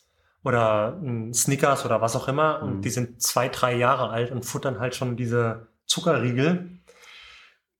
[0.45, 2.61] oder ein Snickers oder was auch immer.
[2.61, 2.81] Und Mhm.
[2.81, 6.69] die sind zwei, drei Jahre alt und futtern halt schon diese Zuckerriegel.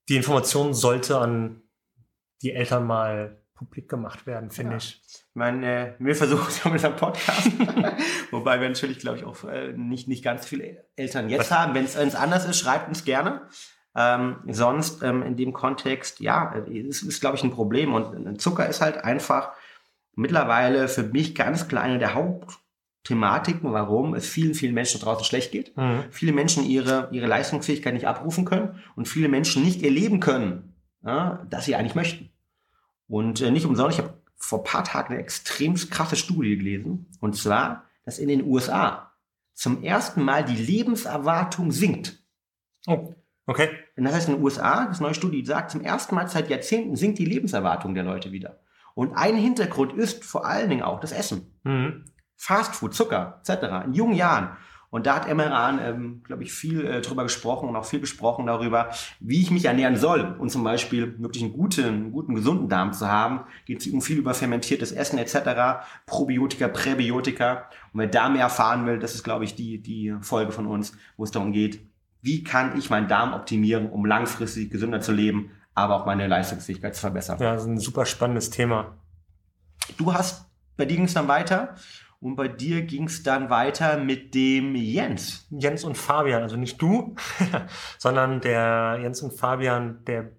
[0.10, 1.62] Die Information sollte an
[2.42, 4.78] die Eltern mal publik gemacht werden, finde Ja.
[4.78, 5.02] ich.
[5.08, 7.48] Ich meine, äh, wir versuchen es ja mit unserem Podcast.
[8.32, 11.74] Wobei wir natürlich, glaube ich, auch äh, nicht, nicht ganz viele Eltern jetzt haben.
[11.74, 13.42] Wenn es anders ist, schreibt uns gerne.
[13.96, 17.94] Ähm, sonst ähm, in dem Kontext, ja, äh, es ist, glaube ich, ein Problem.
[17.94, 19.52] Und äh, Zucker ist halt einfach
[20.16, 25.52] mittlerweile für mich ganz klar eine der Hauptthematiken, warum es vielen, vielen Menschen draußen schlecht
[25.52, 25.76] geht.
[25.78, 26.04] Mhm.
[26.12, 31.46] Viele Menschen ihre, ihre Leistungsfähigkeit nicht abrufen können und viele Menschen nicht erleben können, ja,
[31.50, 32.30] dass sie eigentlich möchten.
[33.08, 37.08] Und äh, nicht umsonst, ich habe vor ein paar Tagen eine extrem krasse Studie gelesen.
[37.20, 39.12] Und zwar, dass in den USA
[39.54, 42.22] zum ersten Mal die Lebenserwartung sinkt.
[42.88, 43.70] Oh, okay.
[43.96, 46.96] Und das heißt, in den USA, das neue Studie sagt, zum ersten Mal seit Jahrzehnten
[46.96, 48.60] sinkt die Lebenserwartung der Leute wieder.
[48.96, 51.60] Und ein Hintergrund ist vor allen Dingen auch das Essen.
[51.64, 52.06] Mhm.
[52.38, 53.86] Fastfood, Zucker, etc.
[53.86, 54.58] in jungen Jahren.
[54.90, 58.46] Und da hat Emmeran, ähm, glaube ich, viel äh, drüber gesprochen und auch viel gesprochen
[58.46, 60.38] darüber, wie ich mich ernähren soll.
[60.40, 63.42] Und zum Beispiel wirklich einen guten, einen guten, gesunden Darm zu haben.
[63.66, 67.70] Geht es um viel über fermentiertes Essen etc., Probiotika, Präbiotika.
[67.92, 70.98] Und wer da mehr erfahren will, das ist, glaube ich, die, die Folge von uns,
[71.18, 71.82] wo es darum geht,
[72.22, 76.96] wie kann ich meinen Darm optimieren, um langfristig gesünder zu leben, aber auch meine Leistungsfähigkeit
[76.96, 77.38] zu verbessern.
[77.40, 78.98] Ja, das ist ein super spannendes Thema.
[79.98, 81.76] Du hast, bei dir ging es dann weiter
[82.22, 85.48] und bei dir ging es dann weiter mit dem Jens.
[85.52, 87.16] Jens und Fabian, also nicht du,
[88.00, 90.32] sondern der Jens und Fabian der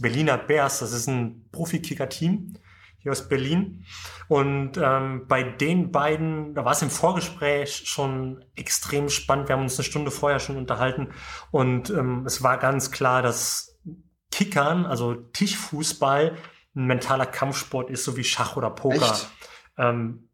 [0.00, 0.78] Berliner Bears.
[0.78, 2.54] Das ist ein Profi-Kicker-Team
[3.00, 3.84] hier aus Berlin.
[4.28, 9.48] Und ähm, bei den beiden, da war es im Vorgespräch schon extrem spannend.
[9.48, 11.08] Wir haben uns eine Stunde vorher schon unterhalten
[11.50, 13.77] und ähm, es war ganz klar, dass
[14.38, 16.36] Kickern, also Tischfußball,
[16.76, 19.16] ein mentaler Kampfsport ist, so wie Schach oder Poker.
[19.76, 20.28] Ähm,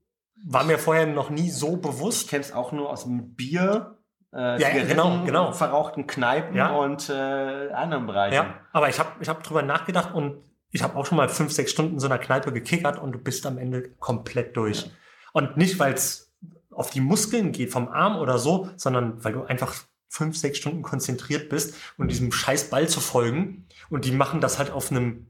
[0.46, 2.28] war mir vorher noch nie so Ich bewusst.
[2.28, 3.96] kenne es auch nur aus dem Bier,
[4.34, 5.52] äh, ja, Zigaretten, genau, genau.
[5.52, 6.76] verrauchten Kneipen Ja.
[6.76, 8.34] und äh, anderen Bereichen.
[8.34, 10.36] Ja, aber ich habe ich hab drüber nachgedacht und
[10.70, 13.18] ich habe auch schon mal fünf, sechs Stunden in so einer Kneipe gekickert und du
[13.18, 14.90] bist am Ende komplett durch.
[15.32, 16.30] Und nicht, weil es
[16.70, 19.72] auf die Muskeln geht vom Arm oder so, sondern weil du einfach
[20.08, 23.66] fünf, sechs Stunden konzentriert bist und diesem scheiß Ball zu folgen.
[23.94, 25.28] Und die machen das halt auf einem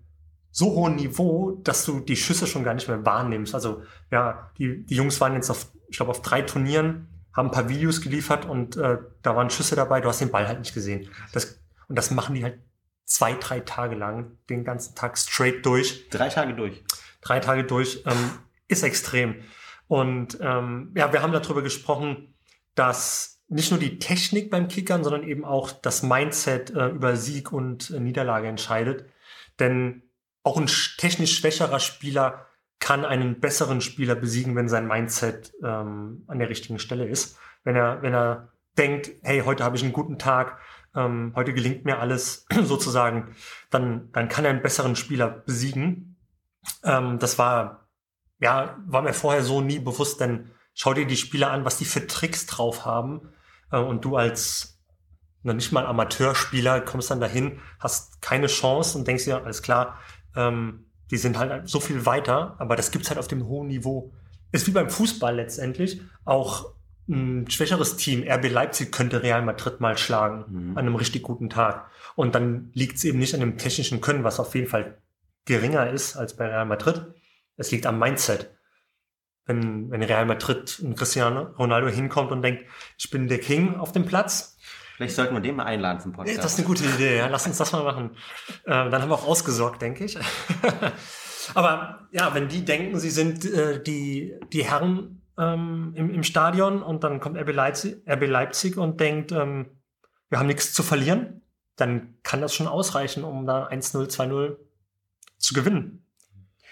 [0.51, 3.55] so hohen Niveau, dass du die Schüsse schon gar nicht mehr wahrnimmst.
[3.55, 7.51] Also ja, die, die Jungs waren jetzt auf, ich glaube, auf drei Turnieren, haben ein
[7.51, 10.73] paar Videos geliefert und äh, da waren Schüsse dabei, du hast den Ball halt nicht
[10.73, 11.11] gesehen.
[11.33, 12.59] Das, und das machen die halt
[13.05, 16.83] zwei, drei Tage lang, den ganzen Tag straight durch Drei Tage durch.
[17.21, 18.31] drei Tage durch, ähm,
[18.67, 19.43] ist extrem.
[19.89, 22.35] Und ähm, ja, wir haben darüber gesprochen,
[22.75, 27.53] dass nicht nur die Technik beim Kickern, sondern eben auch das Mindset äh, über Sieg
[27.53, 29.07] und äh, Niederlage entscheidet.
[29.59, 30.03] Denn
[30.43, 32.47] auch ein sch- technisch schwächerer Spieler
[32.81, 37.39] kann einen besseren Spieler besiegen, wenn sein Mindset ähm, an der richtigen Stelle ist.
[37.63, 40.59] Wenn er, wenn er denkt, hey, heute habe ich einen guten Tag,
[40.95, 43.35] ähm, heute gelingt mir alles sozusagen,
[43.71, 46.17] dann, dann kann er einen besseren Spieler besiegen.
[46.83, 47.89] Ähm, das war,
[48.41, 51.85] ja, war mir vorher so nie bewusst, denn schau dir die Spieler an, was die
[51.85, 53.29] für Tricks drauf haben.
[53.71, 54.79] Äh, und du als
[55.43, 59.99] noch nicht mal Amateurspieler kommst dann dahin, hast keine Chance und denkst dir, alles klar,
[60.35, 64.13] ähm, die sind halt so viel weiter, aber das gibt's halt auf dem hohen Niveau.
[64.53, 66.01] Ist wie beim Fußball letztendlich.
[66.25, 66.73] Auch
[67.07, 70.71] ein schwächeres Team, RB Leipzig, könnte Real Madrid mal schlagen Mhm.
[70.79, 71.91] an einem richtig guten Tag.
[72.15, 74.97] Und dann liegt's eben nicht an dem technischen Können, was auf jeden Fall
[75.45, 77.05] geringer ist als bei Real Madrid.
[77.59, 78.54] Es liegt am Mindset.
[79.47, 82.65] Wenn, wenn Real Madrid und Cristiano Ronaldo hinkommt und denkt,
[82.99, 84.57] ich bin der King auf dem Platz.
[84.97, 86.39] Vielleicht sollten wir den mal einladen zum Podcast.
[86.39, 87.27] Das ist eine gute Idee, ja.
[87.27, 88.17] Lass uns das mal machen.
[88.65, 90.17] Ähm, dann haben wir auch ausgesorgt, denke ich.
[91.55, 96.83] Aber ja, wenn die denken, sie sind äh, die, die Herren ähm, im, im Stadion
[96.83, 99.67] und dann kommt RB Leipzig, RB Leipzig und denkt, ähm,
[100.31, 101.43] wir haben nichts zu verlieren,
[101.77, 104.57] dann kann das schon ausreichen, um da 1-0, 2-0
[105.39, 106.07] zu gewinnen.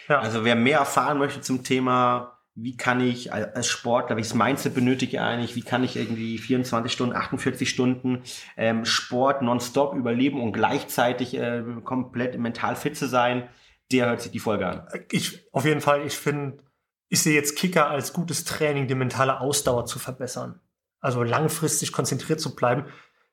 [0.09, 0.21] Ja.
[0.21, 5.13] Also wer mehr erfahren möchte zum Thema, wie kann ich als Sportler, welches Mindset benötige
[5.13, 8.23] ich eigentlich, wie kann ich irgendwie 24 Stunden, 48 Stunden
[8.57, 13.49] ähm, Sport nonstop überleben und gleichzeitig äh, komplett mental fit zu sein,
[13.91, 14.87] der hört sich die Folge an.
[15.11, 16.59] Ich, auf jeden Fall, ich finde,
[17.09, 20.61] ich sehe jetzt Kicker als gutes Training, die mentale Ausdauer zu verbessern.
[21.01, 22.85] Also langfristig konzentriert zu bleiben.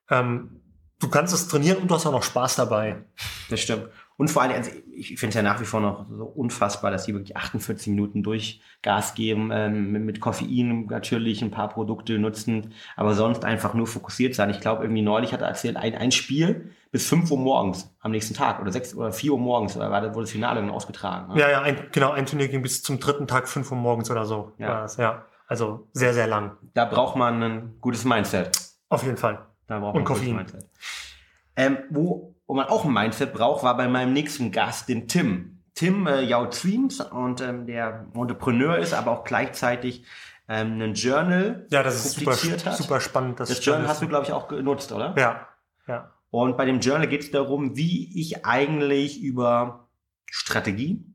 [0.09, 0.61] Ähm,
[0.99, 3.03] du kannst es trainieren und du hast auch noch Spaß dabei.
[3.49, 3.89] Das stimmt.
[4.19, 7.05] Und vor allem, also ich finde es ja nach wie vor noch so unfassbar, dass
[7.05, 12.73] die wirklich 48 Minuten durch Gas geben, ähm, mit, Koffein natürlich ein paar Produkte nutzen,
[12.97, 14.49] aber sonst einfach nur fokussiert sein.
[14.49, 18.11] Ich glaube, irgendwie neulich hat er erzählt, ein, ein Spiel bis 5 Uhr morgens am
[18.11, 21.33] nächsten Tag oder 6 oder 4 Uhr morgens oder war, wurde das Finale dann ausgetragen.
[21.33, 21.39] Ne?
[21.39, 24.25] Ja, ja, ein, genau, ein Turnier ging bis zum dritten Tag 5 Uhr morgens oder
[24.25, 24.51] so.
[24.57, 24.81] Ja.
[24.81, 25.23] Das, ja.
[25.47, 26.57] Also sehr, sehr lang.
[26.73, 28.51] Da braucht man ein gutes Mindset.
[28.89, 29.45] Auf jeden Fall.
[29.67, 30.45] Da braucht man Und Koffein.
[31.59, 35.59] Ähm, wo wo man auch ein Mindset braucht, war bei meinem nächsten Gast, den Tim.
[35.75, 40.03] Tim äh, Yao Zweems und ähm, der Entrepreneur ist, aber auch gleichzeitig
[40.47, 42.75] ähm, ein Journal ja, das ist super, hat.
[42.75, 43.39] super spannend.
[43.39, 45.13] Das, das Journal hast du, glaube ich, auch genutzt, oder?
[45.15, 45.47] Ja,
[45.87, 46.11] ja.
[46.31, 49.87] Und bei dem Journal geht es darum, wie ich eigentlich über
[50.25, 51.05] Strategie,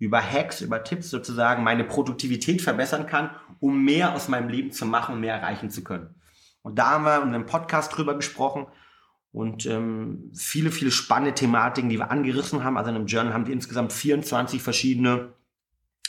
[0.00, 4.84] über Hacks, über Tipps sozusagen meine Produktivität verbessern kann, um mehr aus meinem Leben zu
[4.84, 6.16] machen und mehr erreichen zu können.
[6.62, 8.66] Und da haben wir in einem Podcast drüber gesprochen
[9.32, 12.76] und ähm, viele, viele spannende Thematiken, die wir angerissen haben.
[12.76, 15.32] Also in einem Journal haben wir insgesamt 24 verschiedene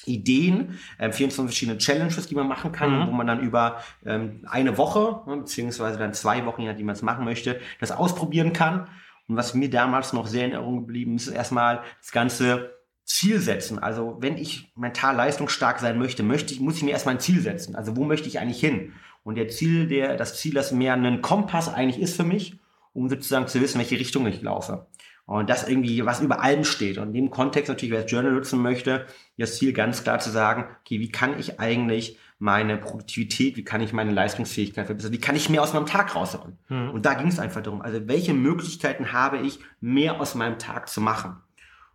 [0.06, 3.08] Ideen, äh, 24 verschiedene Challenges, die man machen kann, mhm.
[3.08, 6.96] wo man dann über ähm, eine Woche, ne, beziehungsweise dann zwei Wochen, je nachdem man
[6.96, 8.90] es machen möchte, das ausprobieren kann.
[9.30, 12.74] Und was mir damals noch sehr in Erinnerung geblieben ist, ist erstmal das ganze
[13.06, 13.80] Ziel setzen.
[13.80, 17.40] Also wenn ich mental leistungsstark sein möchte, möchte ich, muss ich mir erstmal ein Ziel
[17.40, 17.76] setzen.
[17.76, 18.92] Also wo möchte ich eigentlich hin?
[19.24, 22.60] Und der Ziel, der, das Ziel, das mehr ein Kompass eigentlich ist für mich,
[22.94, 24.88] um sozusagen zu wissen, welche Richtung ich laufe.
[25.26, 26.98] Und das irgendwie, was über allem steht.
[26.98, 29.06] Und in dem Kontext natürlich, wer das Journal nutzen möchte,
[29.38, 33.80] das Ziel ganz klar zu sagen, okay, wie kann ich eigentlich meine Produktivität, wie kann
[33.80, 36.58] ich meine Leistungsfähigkeit verbessern, wie kann ich mehr aus meinem Tag rausholen?
[36.68, 36.90] Mhm.
[36.90, 37.82] Und da ging es einfach darum.
[37.82, 41.38] Also welche Möglichkeiten habe ich, mehr aus meinem Tag zu machen?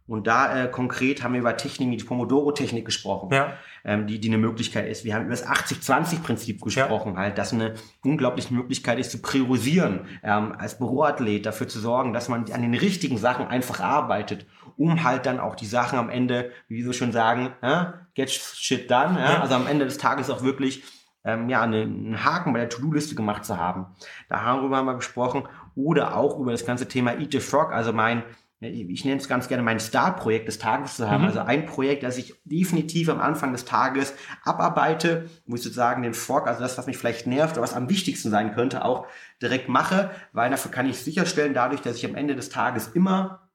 [0.08, 3.52] Und da äh, konkret haben wir über Techniken, die Pomodoro-Technik gesprochen, ja.
[3.84, 5.04] ähm, die, die eine Möglichkeit ist.
[5.04, 7.20] Wir haben über das 80-20-Prinzip gesprochen, ja.
[7.20, 12.30] halt, dass eine unglaubliche Möglichkeit ist, zu priorisieren, ähm, als Büroathlet dafür zu sorgen, dass
[12.30, 14.46] man an den richtigen Sachen einfach arbeitet,
[14.78, 18.30] um halt dann auch die Sachen am Ende, wie wir so schon sagen, äh, get
[18.30, 19.42] shit done, ja?
[19.42, 20.84] also am Ende des Tages auch wirklich
[21.24, 23.86] ähm, ja, einen Haken bei der To-Do-Liste gemacht zu haben.
[24.30, 25.46] Darüber haben wir gesprochen.
[25.74, 28.22] Oder auch über das ganze Thema Eat the Frog, also mein
[28.60, 31.22] ich nenne es ganz gerne mein Star-Projekt des Tages zu haben.
[31.22, 31.28] Mhm.
[31.28, 36.14] Also ein Projekt, das ich definitiv am Anfang des Tages abarbeite, wo ich sozusagen den
[36.14, 39.06] Fork, also das, was mich vielleicht nervt oder was am wichtigsten sein könnte, auch
[39.40, 43.47] direkt mache, weil dafür kann ich sicherstellen, dadurch, dass ich am Ende des Tages immer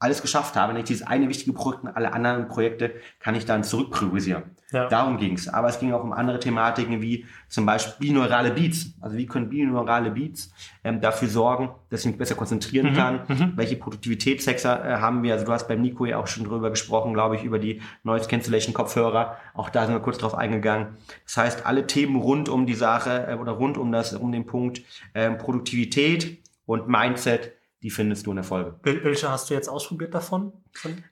[0.00, 3.64] alles geschafft habe, nicht dieses eine wichtige Projekt und alle anderen Projekte kann ich dann
[3.64, 4.44] zurückpriorisieren.
[4.70, 4.86] Ja.
[4.88, 5.48] Darum ging es.
[5.48, 8.92] Aber es ging auch um andere Thematiken wie zum Beispiel binaurale Beats.
[9.00, 10.52] Also wie können binaurale Beats
[10.84, 12.94] ähm, dafür sorgen, dass ich mich besser konzentrieren mhm.
[12.94, 13.20] kann?
[13.28, 13.52] Mhm.
[13.56, 15.32] Welche Produktivitätssexer äh, haben wir?
[15.32, 18.28] Also du hast beim Nico ja auch schon drüber gesprochen, glaube ich, über die Noise
[18.28, 19.36] Cancellation Kopfhörer.
[19.54, 20.88] Auch da sind wir kurz drauf eingegangen.
[21.24, 24.46] Das heißt, alle Themen rund um die Sache äh, oder rund um das, um den
[24.46, 24.82] Punkt
[25.14, 28.74] äh, Produktivität und Mindset die findest du in der Folge.
[28.82, 30.52] Welche hast du jetzt ausprobiert davon?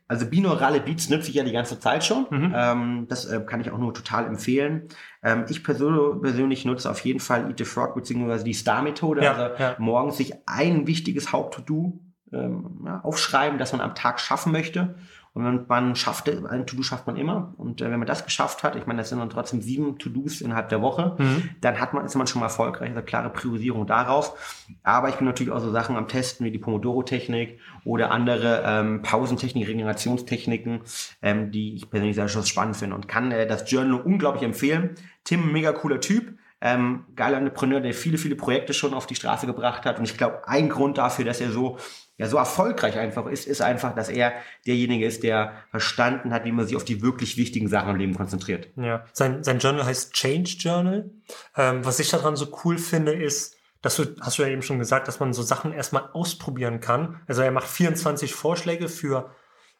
[0.08, 2.26] Also binaurale Beats nutze ich ja die ganze Zeit schon.
[2.28, 2.52] Mhm.
[2.56, 4.88] Ähm, das äh, kann ich auch nur total empfehlen.
[5.22, 9.22] Ähm, ich persönlich, persönlich nutze auf jeden Fall Eat the Frog beziehungsweise die Star-Methode.
[9.22, 9.76] Ja, also ja.
[9.78, 12.00] morgens sich ein wichtiges Haupt-To-Do
[12.32, 14.96] ähm, ja, aufschreiben, das man am Tag schaffen möchte.
[15.36, 17.52] Und wenn man schafft, ein To-Do schafft man immer.
[17.58, 20.40] Und äh, wenn man das geschafft hat, ich meine, das sind dann trotzdem sieben To-Dos
[20.40, 21.50] innerhalb der Woche, mhm.
[21.60, 24.66] dann hat man, ist man schon mal erfolgreich, eine klare Priorisierung darauf.
[24.82, 29.02] Aber ich bin natürlich auch so Sachen am Testen wie die Pomodoro-Technik oder andere ähm,
[29.02, 30.80] Pausentechnik, Regenerationstechniken,
[31.20, 34.94] ähm, die ich persönlich sehr spannend finde und kann äh, das Journal unglaublich empfehlen.
[35.24, 36.38] Tim, mega cooler Typ.
[36.60, 39.98] Ähm, geiler Entrepreneur, der viele, viele Projekte schon auf die Straße gebracht hat.
[39.98, 41.78] Und ich glaube, ein Grund dafür, dass er so
[42.18, 44.32] ja so erfolgreich einfach ist, ist einfach, dass er
[44.66, 48.14] derjenige ist, der verstanden hat, wie man sich auf die wirklich wichtigen Sachen im Leben
[48.14, 48.68] konzentriert.
[48.76, 51.10] Ja, sein, sein Journal heißt Change Journal.
[51.56, 54.78] Ähm, was ich daran so cool finde, ist, dass du, hast du ja eben schon
[54.78, 57.20] gesagt, dass man so Sachen erstmal ausprobieren kann.
[57.26, 59.30] Also er macht 24 Vorschläge für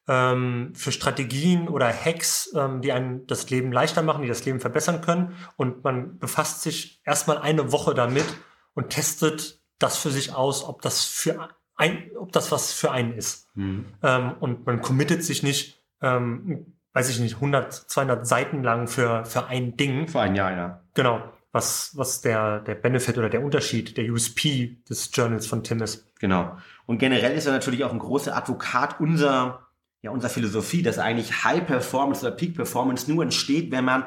[0.09, 4.61] ähm, für Strategien oder Hacks, ähm, die einem das Leben leichter machen, die das Leben
[4.61, 5.35] verbessern können.
[5.57, 8.27] Und man befasst sich erstmal eine Woche damit
[8.75, 13.13] und testet das für sich aus, ob das für ein, ob das was für einen
[13.13, 13.49] ist.
[13.55, 13.87] Mhm.
[14.03, 19.25] Ähm, und man committet sich nicht, ähm, weiß ich nicht, 100, 200 Seiten lang für,
[19.25, 20.09] für ein Ding.
[20.09, 20.83] Vor ein Jahr, ja.
[20.95, 21.23] Genau.
[21.53, 26.07] Was, was der, der Benefit oder der Unterschied, der USP des Journals von Tim ist.
[26.19, 26.59] Genau.
[26.85, 29.66] Und generell ist er natürlich auch ein großer Advokat unserer,
[30.07, 34.05] ja, unserer Philosophie, dass eigentlich High Performance oder Peak Performance nur entsteht, wenn man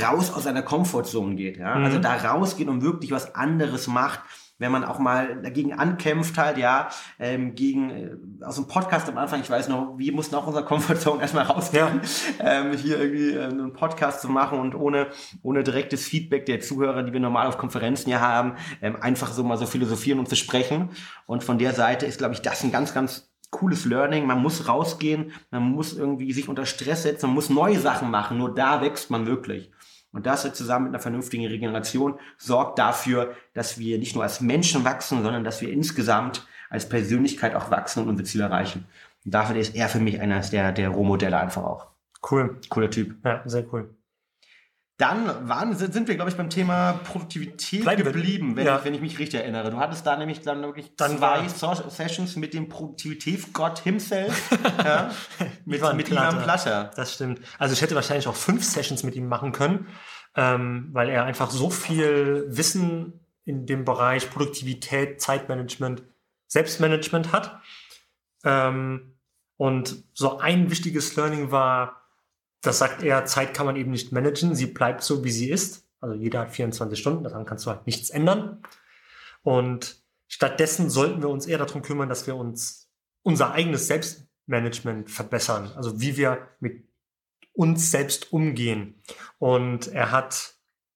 [0.00, 1.58] raus aus seiner Comfortzone geht.
[1.58, 1.74] Ja?
[1.74, 1.84] Mhm.
[1.84, 4.20] Also da rausgeht und wirklich was anderes macht,
[4.58, 9.16] wenn man auch mal dagegen ankämpft halt, ja, ähm, gegen, äh, aus dem Podcast am
[9.16, 12.02] Anfang, ich weiß noch, wir mussten auch unser Comfortzone erstmal rausgehen,
[12.40, 15.08] ähm, hier irgendwie äh, einen Podcast zu machen und ohne,
[15.42, 19.42] ohne direktes Feedback der Zuhörer, die wir normal auf Konferenzen ja haben, ähm, einfach so
[19.42, 20.90] mal so philosophieren und zu sprechen.
[21.24, 24.26] Und von der Seite ist, glaube ich, das ein ganz, ganz cooles Learning.
[24.26, 28.38] Man muss rausgehen, man muss irgendwie sich unter Stress setzen, man muss neue Sachen machen.
[28.38, 29.70] Nur da wächst man wirklich.
[30.12, 34.84] Und das zusammen mit einer vernünftigen Regeneration sorgt dafür, dass wir nicht nur als Menschen
[34.84, 38.86] wachsen, sondern dass wir insgesamt als Persönlichkeit auch wachsen und unsere Ziele erreichen.
[39.24, 41.86] Und dafür ist er für mich eines der, der Rohmodelle einfach auch.
[42.28, 42.58] Cool.
[42.68, 43.16] Cooler Typ.
[43.24, 43.94] Ja, sehr cool.
[45.00, 48.78] Dann waren, sind, wir, glaube ich, beim Thema Produktivität Bleiben geblieben, wenn, Ja.
[48.78, 49.70] ich, wenn ich mich richtig erinnere.
[49.70, 54.50] Du hattest da nämlich dann wirklich Dann zwei So- Sessions mit dem Produktivitätsgott himself,
[54.84, 55.10] ja,
[55.64, 56.42] mit, Ivan mit Ivan Platter.
[56.44, 56.90] Platter.
[56.96, 57.40] Das stimmt.
[57.58, 59.86] Also ich hätte wahrscheinlich auch fünf Sessions mit ihm machen können,
[60.36, 66.02] ähm, weil er einfach so viel Wissen in dem Bereich Produktivität, Zeitmanagement,
[66.46, 67.60] Selbstmanagement hat.
[68.44, 69.16] Ähm,
[69.56, 71.99] und so ein wichtiges Learning war,
[72.62, 75.86] das sagt er, Zeit kann man eben nicht managen, sie bleibt so, wie sie ist.
[76.00, 78.62] Also jeder hat 24 Stunden, daran kannst du halt nichts ändern.
[79.42, 82.90] Und stattdessen sollten wir uns eher darum kümmern, dass wir uns
[83.22, 85.72] unser eigenes Selbstmanagement verbessern.
[85.76, 86.84] Also wie wir mit
[87.52, 89.02] uns selbst umgehen.
[89.38, 90.54] Und er hat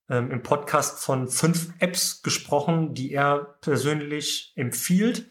[0.08, 5.30] ähm, im Podcast von fünf Apps gesprochen, die er persönlich empfiehlt.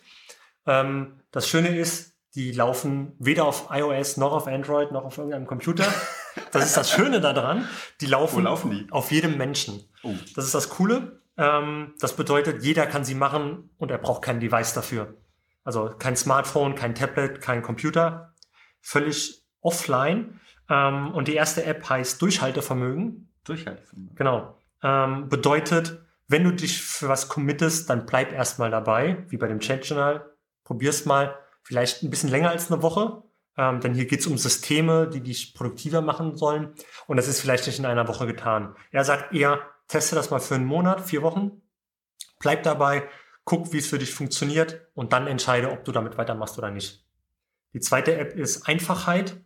[0.65, 5.47] Ähm, das Schöne ist, die laufen weder auf iOS noch auf Android noch auf irgendeinem
[5.47, 5.85] Computer.
[6.51, 7.67] Das ist das Schöne daran.
[8.01, 8.87] Die laufen, Wo laufen die?
[8.91, 9.83] auf jedem Menschen.
[10.03, 10.13] Oh.
[10.35, 11.21] Das ist das Coole.
[11.37, 15.15] Ähm, das bedeutet, jeder kann sie machen und er braucht kein Device dafür.
[15.63, 18.33] Also kein Smartphone, kein Tablet, kein Computer.
[18.81, 20.39] Völlig offline.
[20.69, 23.29] Ähm, und die erste App heißt Durchhaltevermögen.
[23.43, 24.11] Durchhalten.
[24.15, 24.57] Genau.
[24.81, 29.59] Ähm, bedeutet, wenn du dich für was committest, dann bleib erstmal dabei, wie bei dem
[29.59, 30.25] Change Journal.
[30.63, 33.23] Probier's mal, vielleicht ein bisschen länger als eine Woche.
[33.57, 36.73] Ähm, denn hier geht's um Systeme, die dich produktiver machen sollen.
[37.07, 38.75] Und das ist vielleicht nicht in einer Woche getan.
[38.91, 41.61] Er sagt eher, teste das mal für einen Monat, vier Wochen.
[42.39, 43.07] Bleib dabei,
[43.45, 47.05] guck, wie es für dich funktioniert und dann entscheide, ob du damit weitermachst oder nicht.
[47.73, 49.41] Die zweite App ist Einfachheit.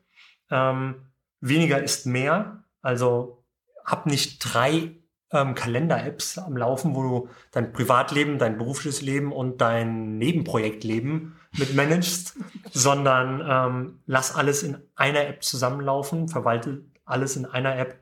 [0.50, 2.63] Ähm, weniger ist mehr.
[2.82, 3.43] Also
[3.86, 4.96] hab nicht drei
[5.32, 11.76] ähm, Kalender-Apps am Laufen, wo du dein Privatleben, dein berufliches Leben und dein Nebenprojektleben mit
[11.76, 12.36] managst,
[12.72, 18.00] sondern ähm, lass alles in einer App zusammenlaufen, verwalte alles in einer App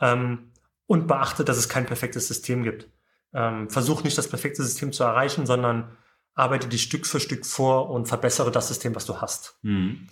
[0.00, 0.52] ähm,
[0.86, 2.88] und beachte, dass es kein perfektes System gibt.
[3.32, 5.96] Ähm, versuch nicht das perfekte System zu erreichen, sondern
[6.34, 9.58] arbeite dich Stück für Stück vor und verbessere das System, was du hast.
[9.62, 10.08] Mhm.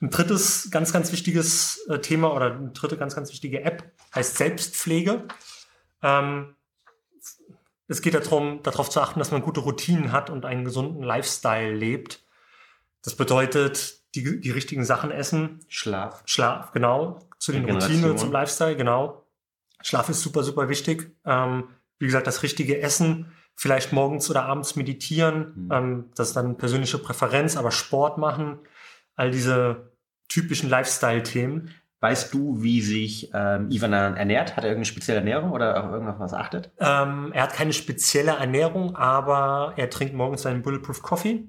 [0.00, 4.36] Ein drittes ganz, ganz wichtiges äh, Thema oder eine dritte ganz, ganz wichtige App heißt
[4.36, 5.26] Selbstpflege.
[6.02, 6.54] Ähm,
[7.88, 11.72] es geht darum, darauf zu achten, dass man gute Routinen hat und einen gesunden Lifestyle
[11.74, 12.22] lebt.
[13.02, 16.22] Das bedeutet, die, die richtigen Sachen essen, Schlaf.
[16.26, 17.64] Schlaf, genau, zu den.
[17.68, 19.26] Routinen, zum Lifestyle, genau.
[19.80, 21.12] Schlaf ist super, super wichtig.
[21.24, 25.72] Ähm, wie gesagt, das richtige Essen, vielleicht morgens oder abends meditieren, Mhm.
[25.72, 28.58] ähm, das ist dann persönliche Präferenz, aber Sport machen,
[29.16, 29.92] all diese
[30.28, 31.74] typischen Lifestyle-Themen.
[32.00, 34.56] Weißt du, wie sich ähm, Ivan ernährt?
[34.56, 36.70] Hat er irgendeine spezielle Ernährung oder auf irgendwas achtet?
[36.78, 41.44] Ähm, er hat keine spezielle Ernährung, aber er trinkt morgens seinen Bulletproof Coffee.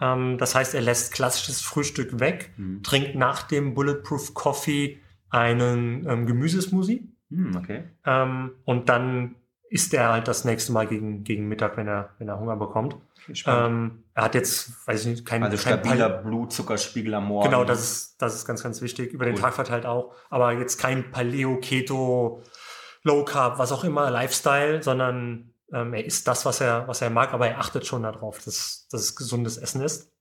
[0.00, 2.82] Ähm, das heißt, er lässt klassisches Frühstück weg, Mhm.
[2.82, 7.08] trinkt nach dem Bulletproof Coffee einen ähm, Gemüsesmoothie.
[7.30, 7.84] Hm, okay.
[8.06, 9.36] Ähm, und dann
[9.68, 12.96] isst er halt das nächste Mal gegen, gegen Mittag, wenn er, wenn er Hunger bekommt.
[13.46, 17.48] Ähm, er hat jetzt, weiß ich nicht, kein, also stabiler Blutzuckerspiegel am Morgen.
[17.48, 19.12] Genau, das ist, das ist ganz, ganz wichtig.
[19.12, 19.40] Über den Cool.
[19.40, 20.14] Tag verteilt auch.
[20.30, 22.42] Aber jetzt kein Paleo, Keto,
[23.02, 27.10] Low Carb, was auch immer, Lifestyle, sondern ähm, er isst das, was er, was er
[27.10, 30.12] mag, aber er achtet schon darauf, dass, dass es gesundes Essen ist.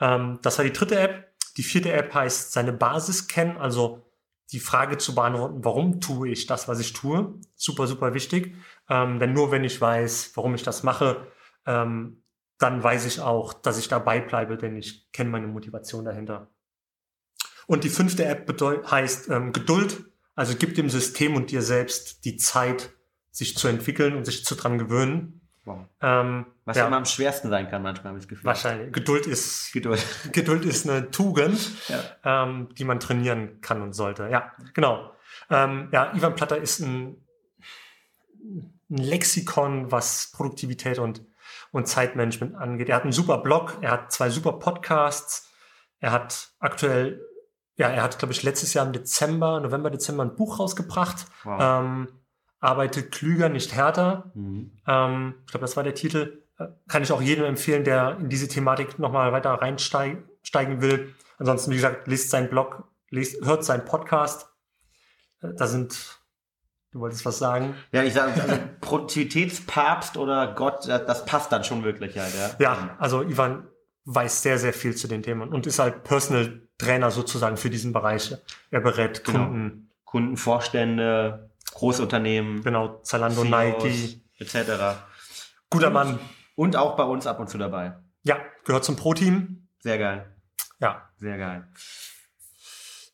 [0.00, 1.32] Ähm, das war die dritte App.
[1.56, 4.04] Die vierte App heißt seine Basis kennen, also
[4.52, 7.34] die Frage zu beantworten, warum tue ich das, was ich tue.
[7.54, 8.54] Super, super wichtig.
[8.88, 11.26] Ähm, denn nur wenn ich weiß, warum ich das mache,
[11.66, 12.22] ähm,
[12.58, 16.48] dann weiß ich auch, dass ich dabei bleibe, denn ich kenne meine Motivation dahinter.
[17.66, 18.48] Und die fünfte App
[18.90, 20.04] heißt ähm, Geduld.
[20.34, 22.90] Also gib dem System und dir selbst die Zeit,
[23.30, 25.40] sich zu entwickeln und sich zu dran gewöhnen.
[25.64, 25.84] Wow.
[26.00, 28.44] Ähm, Was ja, immer am schwersten sein kann, manchmal, habe ich das Gefühl.
[28.46, 28.92] wahrscheinlich.
[28.92, 30.04] Geduld ist, Geduld.
[30.32, 32.44] Geduld ist eine Tugend, Ja.
[32.44, 34.28] ähm, die man trainieren kann und sollte.
[34.30, 35.12] Ja, genau.
[35.50, 37.22] Ähm, ja, Ivan Platter ist ein,
[38.42, 41.20] ein Lexikon, was Produktivität und,
[41.72, 42.88] und Zeitmanagement angeht.
[42.88, 45.50] Er hat einen super Blog, er hat zwei super Podcasts,
[46.00, 47.20] er hat aktuell,
[47.76, 51.26] ja, er hat, glaube ich, letztes Jahr im Dezember, November, Dezember ein Buch rausgebracht.
[51.44, 51.58] Wow.
[51.60, 52.08] Ähm,
[52.60, 54.32] arbeitet klüger, nicht härter.
[54.34, 54.72] Mhm.
[54.86, 56.42] Ähm, ich glaube, das war der Titel.
[56.58, 61.14] Äh, Kann ich auch jedem empfehlen, der in diese Thematik nochmal weiter reinsteigen will.
[61.38, 64.48] Ansonsten, wie gesagt, liest seinen Blog, liest, hört seinen Podcast.
[65.40, 66.17] Äh, Da sind,
[66.98, 67.74] du wolltest was sagen?
[67.92, 72.50] Ja, ich sage, also Produktivitätspapst oder Gott, das passt dann schon wirklich halt, ja.
[72.58, 73.66] Ja, also Ivan
[74.04, 77.92] weiß sehr, sehr viel zu den Themen und ist halt Personal Trainer sozusagen für diesen
[77.92, 78.34] Bereich.
[78.70, 79.38] Er berät Genau.
[79.46, 84.20] Kunden, Kunden, Vorstände, Großunternehmen, genau, Zalando, CEOs, Nike.
[84.38, 84.98] etc.
[85.70, 86.18] Guter Mann.
[86.54, 87.94] Und auch bei uns ab und zu dabei.
[88.22, 89.68] Ja, gehört zum Pro-Team.
[89.80, 90.26] Sehr geil,
[90.80, 91.08] Ja.
[91.18, 91.68] sehr geil.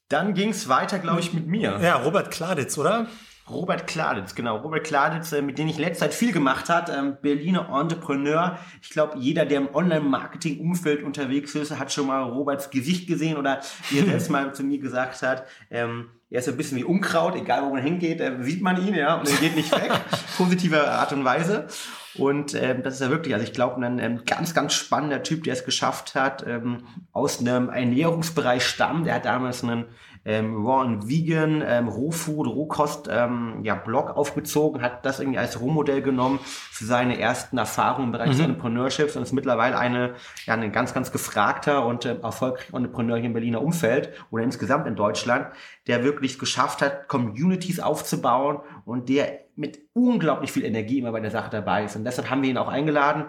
[0.09, 1.78] Dann ging's weiter, glaube ich, mit mir.
[1.80, 3.07] Ja, Robert Kladitz, oder?
[3.49, 4.57] Robert Kladitz, genau.
[4.57, 8.59] Robert Kladitz, äh, mit dem ich in letzter Zeit viel gemacht hat, ähm, Berliner Entrepreneur.
[8.80, 13.61] Ich glaube, jeder, der im Online-Marketing-Umfeld unterwegs ist, hat schon mal Roberts Gesicht gesehen oder
[13.90, 17.36] wie er selbst mal zu mir gesagt hat, ähm, er ist ein bisschen wie Unkraut,
[17.36, 19.92] egal wo man hingeht, äh, sieht man ihn, ja, und er geht nicht weg.
[20.36, 21.68] Positive Art und Weise.
[22.16, 25.45] Und ähm, das ist ja wirklich, also ich glaube, ein ähm, ganz, ganz spannender Typ,
[25.45, 29.07] der es geschafft hat, ähm, aus einem Ernährungsbereich stammt.
[29.07, 29.84] Der hat damals einen
[30.25, 35.61] ähm, Raw and Vegan, ähm, Rohfood, Rohkost, ähm, ja, Blog aufgezogen, hat das irgendwie als
[35.61, 40.14] Rohmodell genommen für seine ersten Erfahrungen im Bereich des Entrepreneurships und ist mittlerweile eine,
[40.47, 44.87] ja, ein ganz, ganz gefragter und äh, erfolgreicher Entrepreneur hier im Berliner Umfeld oder insgesamt
[44.87, 45.49] in Deutschland,
[45.87, 51.20] der wirklich es geschafft hat, Communities aufzubauen und der mit unglaublich viel Energie immer bei
[51.20, 51.96] der Sache dabei ist.
[51.96, 53.26] Und deshalb haben wir ihn auch eingeladen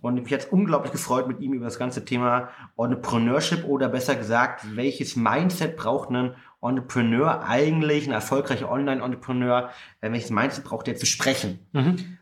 [0.00, 4.64] und mich hat unglaublich gefreut, mit ihm über das ganze Thema Entrepreneurship oder besser gesagt,
[4.76, 9.70] welches Mindset braucht ein Entrepreneur eigentlich, ein erfolgreicher Online-Entrepreneur,
[10.00, 11.60] äh, welches Mindset braucht er zu sprechen?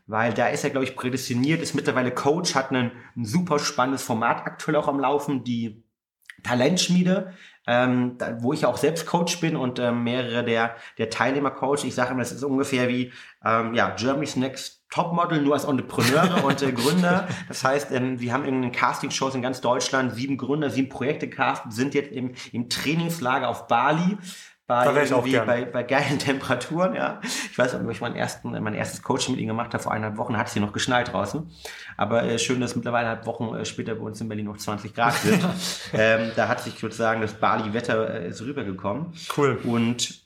[0.05, 4.03] Weil da ist er, glaube ich, prädestiniert, ist mittlerweile Coach, hat ein, ein super spannendes
[4.03, 5.83] Format aktuell auch am Laufen, die
[6.43, 7.33] Talentschmiede,
[7.67, 11.83] ähm, da, wo ich auch selbst Coach bin und ähm, mehrere der, der Teilnehmer coach.
[11.83, 13.11] Ich sage immer, das ist ungefähr wie
[13.43, 17.27] ähm, ja, Germany's Next Topmodel, nur als Entrepreneure und äh, Gründer.
[17.47, 21.73] Das heißt, ähm, wir haben in Castingshows in ganz Deutschland sieben Gründer, sieben Projekte castet,
[21.73, 24.17] sind jetzt im, im Trainingslager auf Bali.
[24.67, 25.47] Bei, Da ich auch gern.
[25.47, 27.21] bei, bei geilen Temperaturen, ja.
[27.23, 30.17] Ich weiß, ob ich meinen ersten, mein erstes Coaching mit ihnen gemacht habe, vor eineinhalb
[30.17, 31.49] Wochen hat es hier noch geschneit draußen.
[31.95, 34.93] Aber äh, schön, dass mittlerweile halb Wochen äh, später bei uns in Berlin noch 20
[34.93, 35.41] Grad sind.
[35.93, 39.13] ähm, da hat sich sozusagen das Bali-Wetter äh, ist rübergekommen.
[39.37, 39.57] Cool.
[39.63, 40.21] Und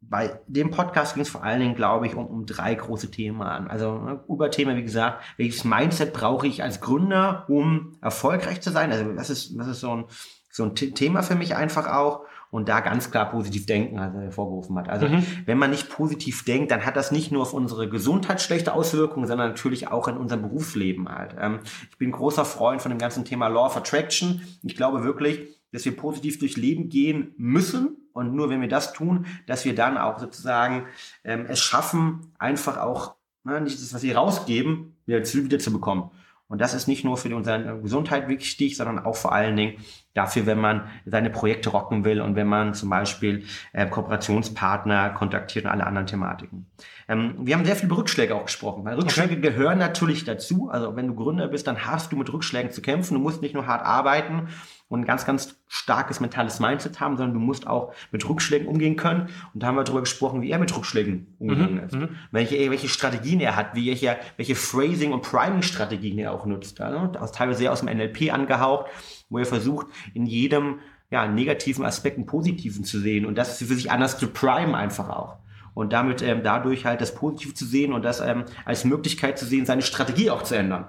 [0.00, 3.42] bei dem Podcast ging es vor allen Dingen, glaube ich, um, um drei große Themen
[3.42, 3.68] an.
[3.68, 8.90] Also ne, Überthema, wie gesagt, welches Mindset brauche ich als Gründer, um erfolgreich zu sein?
[8.90, 10.04] Also das ist, das ist so ein,
[10.50, 12.22] so ein The- Thema für mich einfach auch.
[12.54, 14.88] Und da ganz klar positiv denken, also hervorgerufen hat.
[14.88, 15.26] Also Mhm.
[15.44, 19.26] wenn man nicht positiv denkt, dann hat das nicht nur auf unsere Gesundheit schlechte Auswirkungen,
[19.26, 21.34] sondern natürlich auch in unserem Berufsleben halt.
[21.36, 21.58] Ähm,
[21.90, 24.40] ich bin großer Freund von dem ganzen Thema Law of Attraction.
[24.62, 25.40] Ich glaube wirklich,
[25.72, 27.96] dass wir positiv durchs Leben gehen müssen.
[28.12, 30.84] Und nur wenn wir das tun, dass wir dann auch sozusagen
[31.24, 35.72] ähm, es schaffen, einfach auch ne, nicht das, was wir rausgeben, wieder, zu, wieder zu
[35.72, 36.12] bekommen.
[36.48, 39.78] Und das ist nicht nur für unsere Gesundheit wichtig, sondern auch vor allen Dingen
[40.12, 45.64] dafür, wenn man seine Projekte rocken will und wenn man zum Beispiel äh, Kooperationspartner kontaktiert
[45.64, 46.66] und alle anderen Thematiken.
[47.08, 50.68] Ähm, wir haben sehr viel über Rückschläge auch gesprochen, weil Rückschläge gehören natürlich dazu.
[50.70, 53.14] Also wenn du Gründer bist, dann hast du mit Rückschlägen zu kämpfen.
[53.14, 54.48] Du musst nicht nur hart arbeiten
[54.94, 58.94] und ein ganz, ganz starkes mentales Mindset haben, sondern du musst auch mit Rückschlägen umgehen
[58.94, 59.28] können.
[59.52, 61.98] Und da haben wir darüber gesprochen, wie er mit Rückschlägen umgegangen ist.
[62.30, 66.80] Welche, welche Strategien er hat, wie welche, welche Phrasing- und Priming-Strategien er auch nutzt.
[66.80, 68.86] Also, aus, teilweise sehr aus dem NLP angehaucht,
[69.30, 70.78] wo er versucht, in jedem
[71.10, 75.08] ja, negativen Aspekt einen positiven zu sehen und das für sich anders zu primen einfach
[75.08, 75.38] auch.
[75.74, 79.44] Und damit ähm, dadurch halt das Positive zu sehen und das ähm, als Möglichkeit zu
[79.44, 80.88] sehen, seine Strategie auch zu ändern.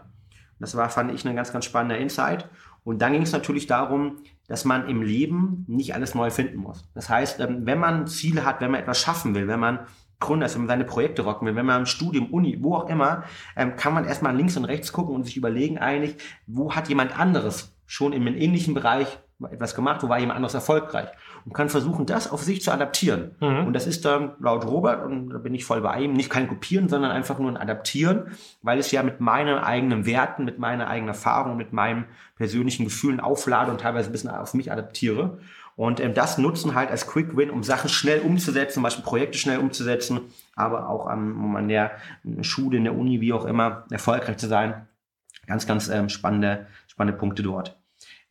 [0.60, 2.48] Das war, fand ich, ein ganz, ganz spannender Insight.
[2.86, 6.88] Und dann ging es natürlich darum, dass man im Leben nicht alles neu finden muss.
[6.94, 9.80] Das heißt, ähm, wenn man Ziele hat, wenn man etwas schaffen will, wenn man
[10.20, 12.88] Gründer ist, wenn man seine Projekte rocken will, wenn man im Studium, Uni, wo auch
[12.88, 13.24] immer,
[13.58, 16.16] ähm, kann man erstmal links und rechts gucken und sich überlegen eigentlich,
[16.48, 19.20] wo hat jemand anderes schon in einem ähnlichen Bereich
[19.52, 21.10] etwas gemacht, wo war jemand anderes erfolgreich
[21.46, 23.36] und kann versuchen, das auf sich zu adaptieren.
[23.40, 23.68] Mhm.
[23.68, 26.48] Und das ist dann laut Robert, und da bin ich voll bei ihm, nicht kein
[26.48, 28.32] Kopieren, sondern einfach nur ein Adaptieren,
[28.64, 33.20] weil es ja mit meinen eigenen Werten, mit meiner eigenen Erfahrung, mit meinen persönlichen Gefühlen
[33.20, 35.38] auflade und teilweise ein bisschen auf mich adaptiere.
[35.76, 39.38] Und ähm, das nutzen halt als Quick Win, um Sachen schnell umzusetzen, zum Beispiel Projekte
[39.38, 40.22] schnell umzusetzen,
[40.56, 41.92] aber auch am, um an der
[42.42, 44.88] Schule, in der Uni, wie auch immer, erfolgreich zu sein.
[45.46, 47.78] Ganz, ganz ähm, spannende, spannende Punkte dort.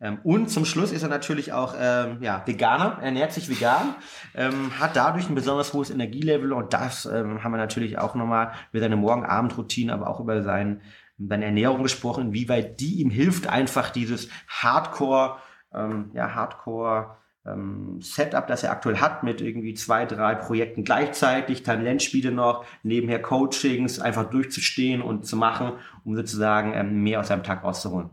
[0.01, 3.95] Ähm, und zum Schluss ist er natürlich auch ähm, ja, Veganer, ernährt sich vegan,
[4.35, 8.53] ähm, hat dadurch ein besonders hohes Energielevel und das ähm, haben wir natürlich auch nochmal
[8.73, 10.81] über seine Morgen-Abend-Routine, aber auch über sein,
[11.19, 15.37] seine Ernährung gesprochen, wie weit die ihm hilft, einfach dieses Hardcore,
[15.73, 17.17] ähm, ja, Hardcore
[17.47, 23.21] ähm, Setup, das er aktuell hat, mit irgendwie zwei, drei Projekten gleichzeitig, Talentspiele noch, nebenher
[23.23, 25.73] Coachings, einfach durchzustehen und zu machen,
[26.05, 28.11] um sozusagen ähm, mehr aus seinem Tag rauszuholen.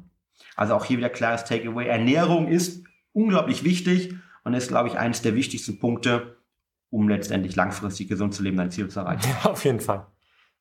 [0.61, 1.87] Also auch hier wieder klares Takeaway.
[1.87, 2.83] Ernährung ist
[3.13, 6.37] unglaublich wichtig und ist, glaube ich, eines der wichtigsten Punkte,
[6.91, 9.27] um letztendlich langfristig gesund zu leben, dein Ziel zu erreichen.
[9.43, 10.05] Ja, auf jeden Fall.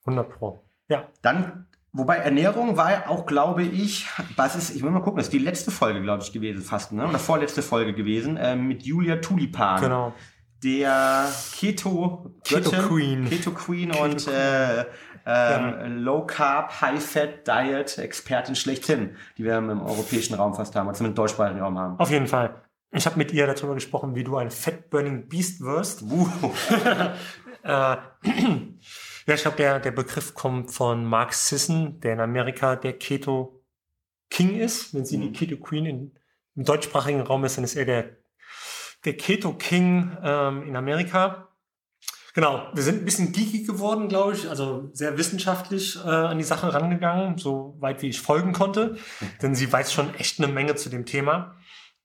[0.06, 0.64] 100 Pro.
[0.88, 1.06] Ja.
[1.20, 5.32] Dann Wobei Ernährung war auch, glaube ich, was ist, ich will mal gucken, das ist
[5.32, 7.06] die letzte Folge, glaube ich, gewesen, fast, ne?
[7.06, 9.82] Oder vorletzte Folge gewesen, äh, mit Julia Tulipan.
[9.82, 10.14] Genau.
[10.62, 13.28] Der Keto, Keto Queen.
[13.28, 14.34] Keto Queen Keto und Queen.
[14.34, 14.84] äh,
[15.30, 15.86] ähm, Ja.
[15.86, 21.04] Low Carb, High Fat Diet Expertin schlechthin, die wir im europäischen Raum fast haben, also
[21.04, 21.98] im deutschsprachigen Raum haben.
[21.98, 22.54] Auf jeden Fall.
[22.92, 26.02] Ich habe mit ihr darüber gesprochen, wie du ein Fat Burning Beast wirst.
[26.02, 26.28] Uh,
[27.62, 27.68] Äh,
[29.26, 33.62] ja, ich glaube, der, der Begriff kommt von Mark Sisson, der in Amerika der Keto
[34.30, 34.94] King ist.
[34.94, 35.32] Wenn sie die Mhm.
[35.34, 36.12] Keto Queen in,
[36.56, 38.16] im deutschsprachigen Raum ist, dann ist er der,
[39.04, 41.48] der Keto King ähm, in Amerika.
[42.32, 46.44] Genau, wir sind ein bisschen geeky geworden, glaube ich, also sehr wissenschaftlich äh, an die
[46.44, 48.96] Sache rangegangen, so weit wie ich folgen konnte,
[49.42, 51.56] denn sie weiß schon echt eine Menge zu dem Thema.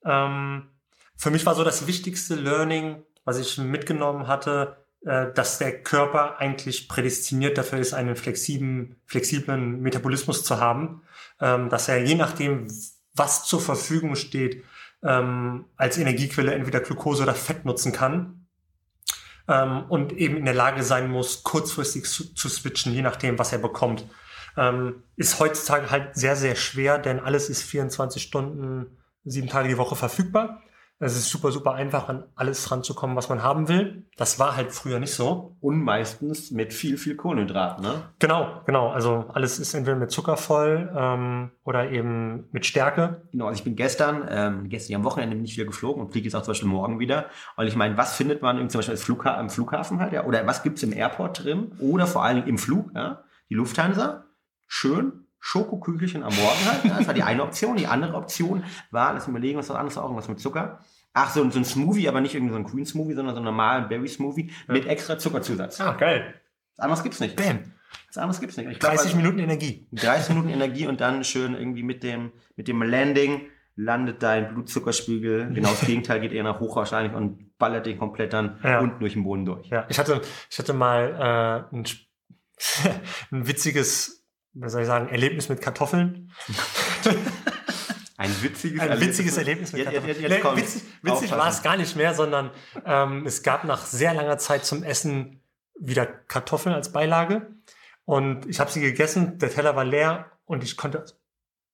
[0.04, 0.68] Ähm,
[1.16, 6.40] für mich war so das wichtigste Learning, was ich mitgenommen hatte, äh, dass der Körper
[6.40, 11.02] eigentlich prädestiniert dafür ist, einen flexiblen, flexiblen Metabolismus zu haben,
[11.40, 12.66] ähm, dass er je nachdem,
[13.14, 14.64] was zur Verfügung steht,
[15.04, 18.35] ähm, als Energiequelle entweder Glucose oder Fett nutzen kann
[19.48, 23.52] ähm, und eben in der Lage sein muss, kurzfristig zu, zu switchen, je nachdem, was
[23.52, 24.04] er bekommt.
[24.56, 28.86] Ähm, ist heutzutage halt sehr, sehr schwer, denn alles ist 24 Stunden,
[29.24, 30.62] sieben Tage die Woche verfügbar.
[30.98, 34.06] Es ist super, super einfach, an alles ranzukommen, was man haben will.
[34.16, 35.56] Das war halt früher nicht so.
[35.60, 38.02] und meistens mit viel, viel Kohlenhydraten, ne?
[38.18, 38.88] Genau, genau.
[38.88, 43.28] Also alles ist entweder mit Zucker voll ähm, oder eben mit Stärke.
[43.30, 46.24] Genau, also ich bin gestern, ähm, gestern am Wochenende bin ich wieder geflogen und fliege
[46.24, 47.26] jetzt auch zum Beispiel morgen wieder.
[47.56, 50.24] Und ich meine, was findet man irgendwie zum Beispiel Flugha am Flughafen halt, ja?
[50.24, 51.72] Oder was gibt's im Airport drin?
[51.78, 53.22] Oder vor allen Dingen im Flug, ja?
[53.50, 54.24] Die Lufthansa,
[54.66, 56.84] schön, Schokokügelchen am Morgen halt.
[56.84, 56.98] Ja?
[56.98, 57.76] Das war die eine Option.
[57.76, 60.80] Die andere Option war, lass mich überlegen, was war anderes auch, irgendwas mit Zucker.
[61.12, 63.46] Ach, so, so ein Smoothie, aber nicht irgendwie so ein Green Smoothie, sondern so einen
[63.46, 65.80] normalen Berry Smoothie mit extra Zuckerzusatz.
[65.80, 66.34] Ah, geil.
[66.76, 67.36] Was anderes gibt's nicht.
[67.36, 67.72] Bam.
[68.08, 68.68] Was anderes gibt's nicht.
[68.70, 69.86] Ich glaub, 30 also- Minuten Energie.
[69.92, 73.42] 30 Minuten Energie und dann schön irgendwie mit dem, mit dem Landing
[73.76, 78.32] landet dein Blutzuckerspiegel, genau das Gegenteil geht eher nach hoch wahrscheinlich und ballert dich komplett
[78.32, 78.80] dann Ja.
[78.80, 79.68] unten durch den Boden durch.
[79.68, 80.20] Ja, ich hatte,
[80.50, 81.84] ich hatte mal äh, ein,
[83.30, 84.15] ein witziges,
[84.58, 86.32] was soll ich sagen, Erlebnis mit Kartoffeln.
[88.18, 90.22] Ein witziges Ein witziges Erlebnis mit Jetzt, jetzt, Kartoffeln.
[90.22, 90.62] jetzt, jetzt kommt's.
[90.74, 92.50] witzig witzig war es gar nicht mehr, sondern
[92.84, 95.42] ähm, es gab nach sehr langer Zeit zum Essen
[95.78, 97.46] wieder Kartoffeln als Beilage.
[98.06, 101.04] Und ich habe sie gegessen, der Teller war leer und ich konnte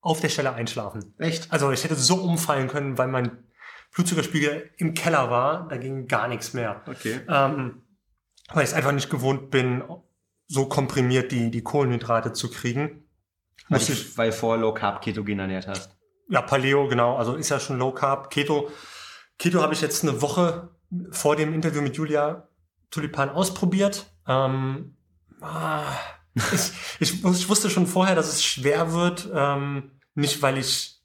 [0.01, 1.15] auf der Stelle einschlafen.
[1.19, 1.53] Echt?
[1.53, 3.45] Also ich hätte so umfallen können, weil mein
[3.95, 6.83] Blutzuckerspiegel im Keller war, da ging gar nichts mehr.
[6.87, 7.21] Okay.
[7.29, 7.83] Ähm,
[8.53, 9.85] weil ich es einfach nicht gewohnt bin,
[10.53, 13.05] so komprimiert die, die Kohlenhydrate zu kriegen.
[13.69, 15.91] Weil, ich, ich, weil vorher Low Carb Ketogen ernährt hast.
[16.29, 18.29] ja, Paleo, genau, also ist ja schon Low Carb.
[18.29, 18.71] Keto,
[19.39, 20.69] Keto habe ich jetzt eine Woche
[21.11, 22.49] vor dem Interview mit Julia
[22.91, 24.13] Tulipan ausprobiert.
[24.29, 24.95] Ähm,
[25.41, 25.85] ah,
[26.35, 29.31] ich, ich, ich wusste schon vorher, dass es schwer wird.
[29.35, 31.01] Ähm, nicht, weil ich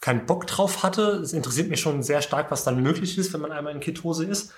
[0.00, 1.02] keinen Bock drauf hatte.
[1.22, 4.24] Es interessiert mich schon sehr stark, was dann möglich ist, wenn man einmal in Ketose
[4.24, 4.52] ist.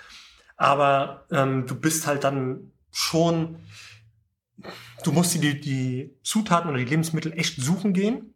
[0.57, 3.57] Aber ähm, du bist halt dann schon,
[5.03, 8.33] du musst dir die, die Zutaten oder die Lebensmittel echt suchen gehen.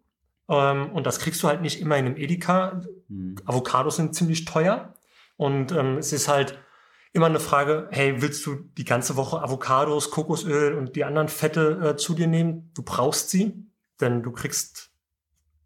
[0.49, 2.82] Ähm, und das kriegst du halt nicht immer in einem Edeka.
[3.09, 3.36] Hm.
[3.45, 4.93] Avocados sind ziemlich teuer.
[5.36, 6.57] Und ähm, es ist halt
[7.13, 11.93] immer eine Frage, hey, willst du die ganze Woche Avocados, Kokosöl und die anderen Fette
[11.93, 12.72] äh, zu dir nehmen?
[12.74, 13.65] Du brauchst sie,
[13.99, 14.91] denn du kriegst,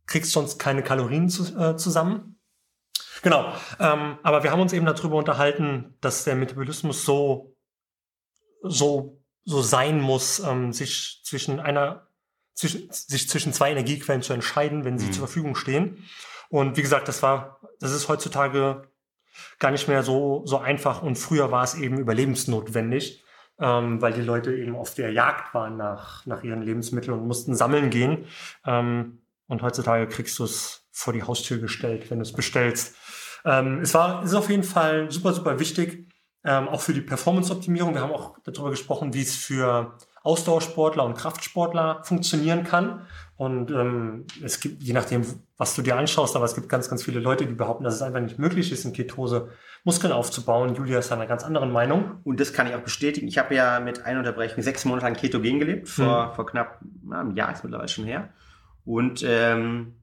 [0.06, 2.39] kriegst sonst keine Kalorien zu, äh, zusammen.
[3.22, 7.56] Genau, ähm, aber wir haben uns eben darüber unterhalten, dass der Metabolismus so,
[8.64, 12.07] so, so sein muss, ähm, sich zwischen einer,
[12.53, 15.11] zwischen, sich zwischen zwei Energiequellen zu entscheiden, wenn sie Mhm.
[15.13, 16.03] zur Verfügung stehen.
[16.49, 18.83] Und wie gesagt, das war, das ist heutzutage
[19.59, 21.01] gar nicht mehr so, so einfach.
[21.01, 23.23] Und früher war es eben überlebensnotwendig,
[23.59, 27.55] ähm, weil die Leute eben auf der Jagd waren nach, nach ihren Lebensmitteln und mussten
[27.55, 28.25] sammeln gehen.
[28.65, 32.95] Ähm, und heutzutage kriegst du es vor die Haustür gestellt, wenn du es bestellst.
[33.45, 36.11] Ähm, es war, ist auf jeden Fall super, super wichtig,
[36.43, 37.93] ähm, auch für die Performance-Optimierung.
[37.93, 43.01] Wir haben auch darüber gesprochen, wie es für Ausdauersportler und Kraftsportler funktionieren kann.
[43.37, 45.25] Und ähm, es gibt, je nachdem,
[45.57, 48.01] was du dir anschaust, aber es gibt ganz, ganz viele Leute, die behaupten, dass es
[48.03, 49.49] einfach nicht möglich ist, in Ketose
[49.83, 50.75] Muskeln aufzubauen.
[50.75, 52.17] Julia ist einer ganz anderen Meinung.
[52.23, 53.27] Und das kann ich auch bestätigen.
[53.27, 56.35] Ich habe ja mit einer Unterbrechung sechs Monate lang Ketogen gelebt, vor, Mhm.
[56.35, 58.29] vor knapp na, einem Jahr ist mittlerweile schon her.
[58.85, 59.95] Und ähm,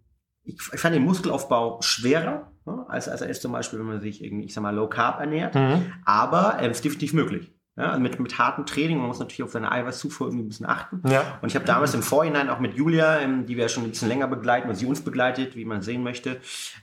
[0.48, 4.22] ich, fand den Muskelaufbau schwerer, ne, als, als er ist zum Beispiel, wenn man sich
[4.24, 5.54] irgendwie, ich sag mal, Low Carb ernährt.
[5.54, 5.92] Mhm.
[6.04, 7.52] Aber ähm, es ist definitiv möglich.
[7.78, 10.66] Ja, also mit, mit hartem Training, man muss natürlich auf seine Eiweißzufuhr irgendwie ein bisschen
[10.66, 11.00] achten.
[11.08, 11.38] Ja.
[11.40, 13.90] Und ich habe damals im Vorhinein auch mit Julia, ähm, die wir ja schon ein
[13.90, 16.40] bisschen länger begleiten und sie uns begleitet, wie man sehen möchte,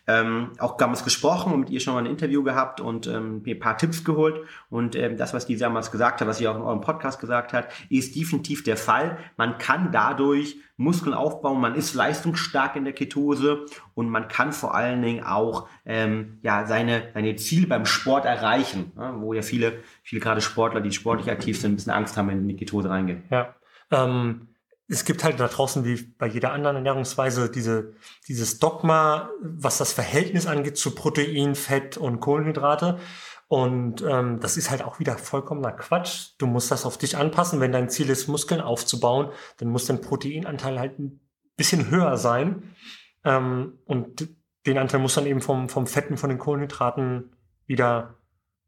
[0.08, 3.56] ähm, auch damals gesprochen und mit ihr schon mal ein Interview gehabt und ähm, mir
[3.56, 4.40] ein paar Tipps geholt.
[4.70, 7.52] Und ähm, das, was die damals gesagt hat, was sie auch in eurem Podcast gesagt
[7.52, 9.18] hat, ist definitiv der Fall.
[9.36, 14.76] Man kann dadurch Muskeln aufbauen, man ist leistungsstark in der Ketose und man kann vor
[14.76, 19.80] allen Dingen auch ähm, ja, seine, seine Ziele beim Sport erreichen, ja, wo ja viele,
[20.06, 23.24] viele gerade Sportler, die sportlich aktiv sind, ein bisschen Angst haben, wenn die Ketose reingehen.
[23.32, 23.56] Ja.
[23.92, 24.50] Ähm,
[24.88, 27.94] es gibt halt da draußen, wie bei jeder anderen Ernährungsweise, diese,
[28.28, 33.00] dieses Dogma, was das Verhältnis angeht zu Protein, Fett und Kohlenhydrate.
[33.48, 36.34] Und ähm, das ist halt auch wieder vollkommener Quatsch.
[36.38, 37.60] Du musst das auf dich anpassen.
[37.60, 41.20] Wenn dein Ziel ist, Muskeln aufzubauen, dann muss dein Proteinanteil halt ein
[41.58, 42.76] bisschen höher sein.
[43.24, 44.30] Ähm, und
[44.68, 47.36] den Anteil muss dann eben vom, vom Fetten, von den Kohlenhydraten
[47.66, 48.20] wieder,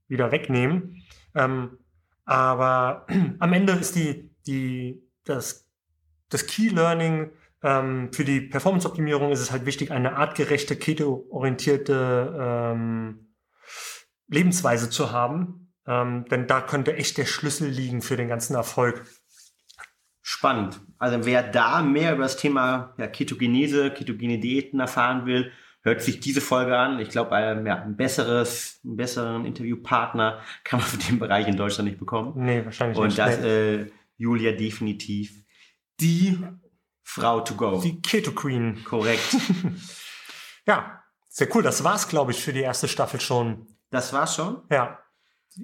[0.08, 1.04] wieder wegnehmen.
[1.36, 1.78] Ähm,
[2.26, 3.08] aber
[3.40, 5.68] am Ende ist die, die, das,
[6.30, 7.32] das Key Learning
[7.64, 13.34] ähm, für die Performance-Optimierung ist es halt wichtig, eine artgerechte, keto-orientierte ähm,
[14.28, 15.74] Lebensweise zu haben.
[15.88, 19.06] Ähm, denn da könnte echt der Schlüssel liegen für den ganzen Erfolg.
[20.22, 20.82] Spannend.
[20.98, 25.52] Also wer da mehr über das Thema ja, Ketogenese, ketogene Diäten erfahren will,
[25.88, 27.00] hört sich diese Folge an.
[27.00, 31.58] Ich glaube, ein, ja, ein besseres, einen besseren Interviewpartner kann man für den Bereich in
[31.58, 32.34] Deutschland nicht bekommen.
[32.36, 33.18] Nee, wahrscheinlich Und nicht.
[33.18, 33.48] das Nee.
[33.48, 35.44] äh, Julia definitiv
[36.00, 36.38] die
[37.04, 37.82] Frau to go.
[37.82, 38.84] Die Keto Queen.
[38.84, 39.36] Korrekt.
[40.66, 41.64] Ja, sehr cool.
[41.64, 43.68] Das war's, glaube ich, für die erste Staffel schon.
[43.90, 44.64] Das war's schon.
[44.70, 45.00] Ja,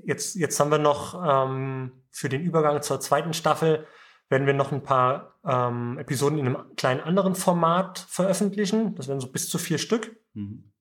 [0.05, 3.85] jetzt, jetzt haben wir noch ähm, für den Übergang zur zweiten Staffel,
[4.29, 8.95] werden wir noch ein paar ähm, Episoden in einem kleinen anderen Format veröffentlichen.
[8.95, 10.17] Das werden so bis zu vier Stück.
[10.33, 10.71] Mhm.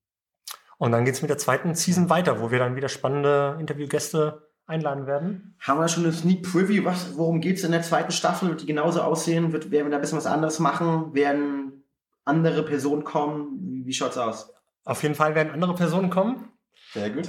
[0.79, 5.07] Und dann geht's mit der zweiten Season weiter, wo wir dann wieder spannende Interviewgäste einladen
[5.07, 5.57] werden.
[5.61, 6.85] Haben wir schon eine Sneak Preview?
[6.85, 8.49] Was, worum geht's in der zweiten Staffel?
[8.49, 9.53] Wird die genauso aussehen?
[9.53, 11.15] Wird, werden wir da ein bisschen was anderes machen?
[11.15, 11.85] Werden
[12.25, 13.59] andere Personen kommen?
[13.61, 14.53] Wie, wie schaut's aus?
[14.85, 16.49] Auf jeden Fall werden andere Personen kommen.
[16.93, 17.29] Sehr gut.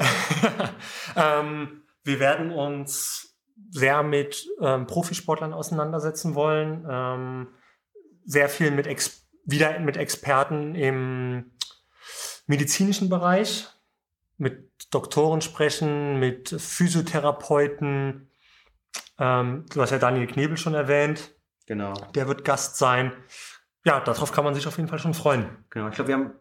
[1.16, 3.33] ähm, wir werden uns
[3.70, 6.86] sehr mit ähm, Profisportlern auseinandersetzen wollen.
[6.90, 7.48] Ähm,
[8.26, 11.52] sehr viel mit Ex wieder mit Experten im
[12.48, 13.68] medizinischen Bereich,
[14.38, 18.30] mit Doktoren sprechen, mit Physiotherapeuten.
[19.20, 21.34] Ähm, du hast ja Daniel Knebel schon erwähnt.
[21.66, 21.94] Genau.
[22.16, 23.12] Der wird Gast sein.
[23.86, 25.66] Ja, darauf kann man sich auf jeden Fall schon freuen.
[25.70, 25.90] Genau.
[25.90, 26.32] Ich glaube, wir haben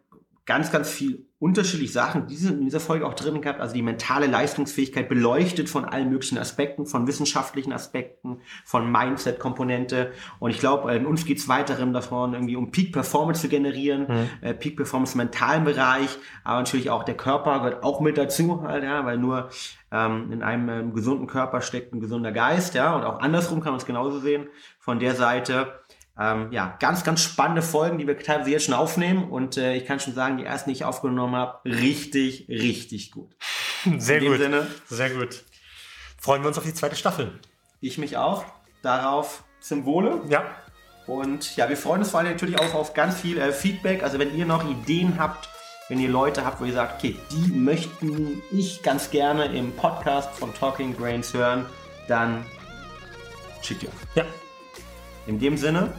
[0.44, 3.60] ganz, ganz viel unterschiedliche Sachen diese, in dieser Folge auch drin gehabt.
[3.60, 10.12] Also die mentale Leistungsfähigkeit beleuchtet von allen möglichen Aspekten, von wissenschaftlichen Aspekten, von Mindset-Komponente.
[10.38, 14.06] Und ich glaube, in uns geht es weiterhin davon, irgendwie um Peak Performance zu generieren,
[14.08, 14.30] Mhm.
[14.40, 18.62] äh, Peak Performance im mentalen Bereich, aber natürlich auch der Körper gehört auch mit dazu,
[18.62, 19.48] halt, ja, weil nur
[19.90, 23.72] ähm, in einem ähm, gesunden Körper steckt ein gesunder Geist, ja, und auch andersrum kann
[23.72, 24.46] man es genauso sehen.
[24.78, 25.81] Von der Seite
[26.18, 29.30] ähm, ja, ganz, ganz spannende Folgen, die wir teilweise jetzt schon aufnehmen.
[29.30, 33.34] Und äh, ich kann schon sagen, die ersten, die ich aufgenommen habe, richtig, richtig gut.
[33.98, 34.40] Sehr In dem gut.
[34.40, 35.44] Sinne, Sehr gut.
[36.18, 37.40] Freuen wir uns auf die zweite Staffel.
[37.80, 38.44] ich mich auch.
[38.82, 40.20] Darauf zum Wohle.
[40.28, 40.44] Ja,
[41.06, 44.02] Und ja, wir freuen uns vor allem natürlich auch auf ganz viel äh, Feedback.
[44.02, 45.48] Also wenn ihr noch Ideen habt,
[45.88, 50.30] wenn ihr Leute habt, wo ihr sagt, okay, die möchten ich ganz gerne im Podcast
[50.34, 51.66] von Talking Brains hören,
[52.08, 52.44] dann
[53.62, 53.90] schickt ihr.
[54.14, 54.24] ja.
[55.26, 55.94] In dem Sinne,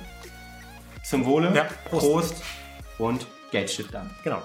[1.03, 2.05] zum Wohle, Ja, Prost.
[2.05, 2.43] Prost
[2.97, 4.09] und Geldshit dann.
[4.23, 4.41] Genau.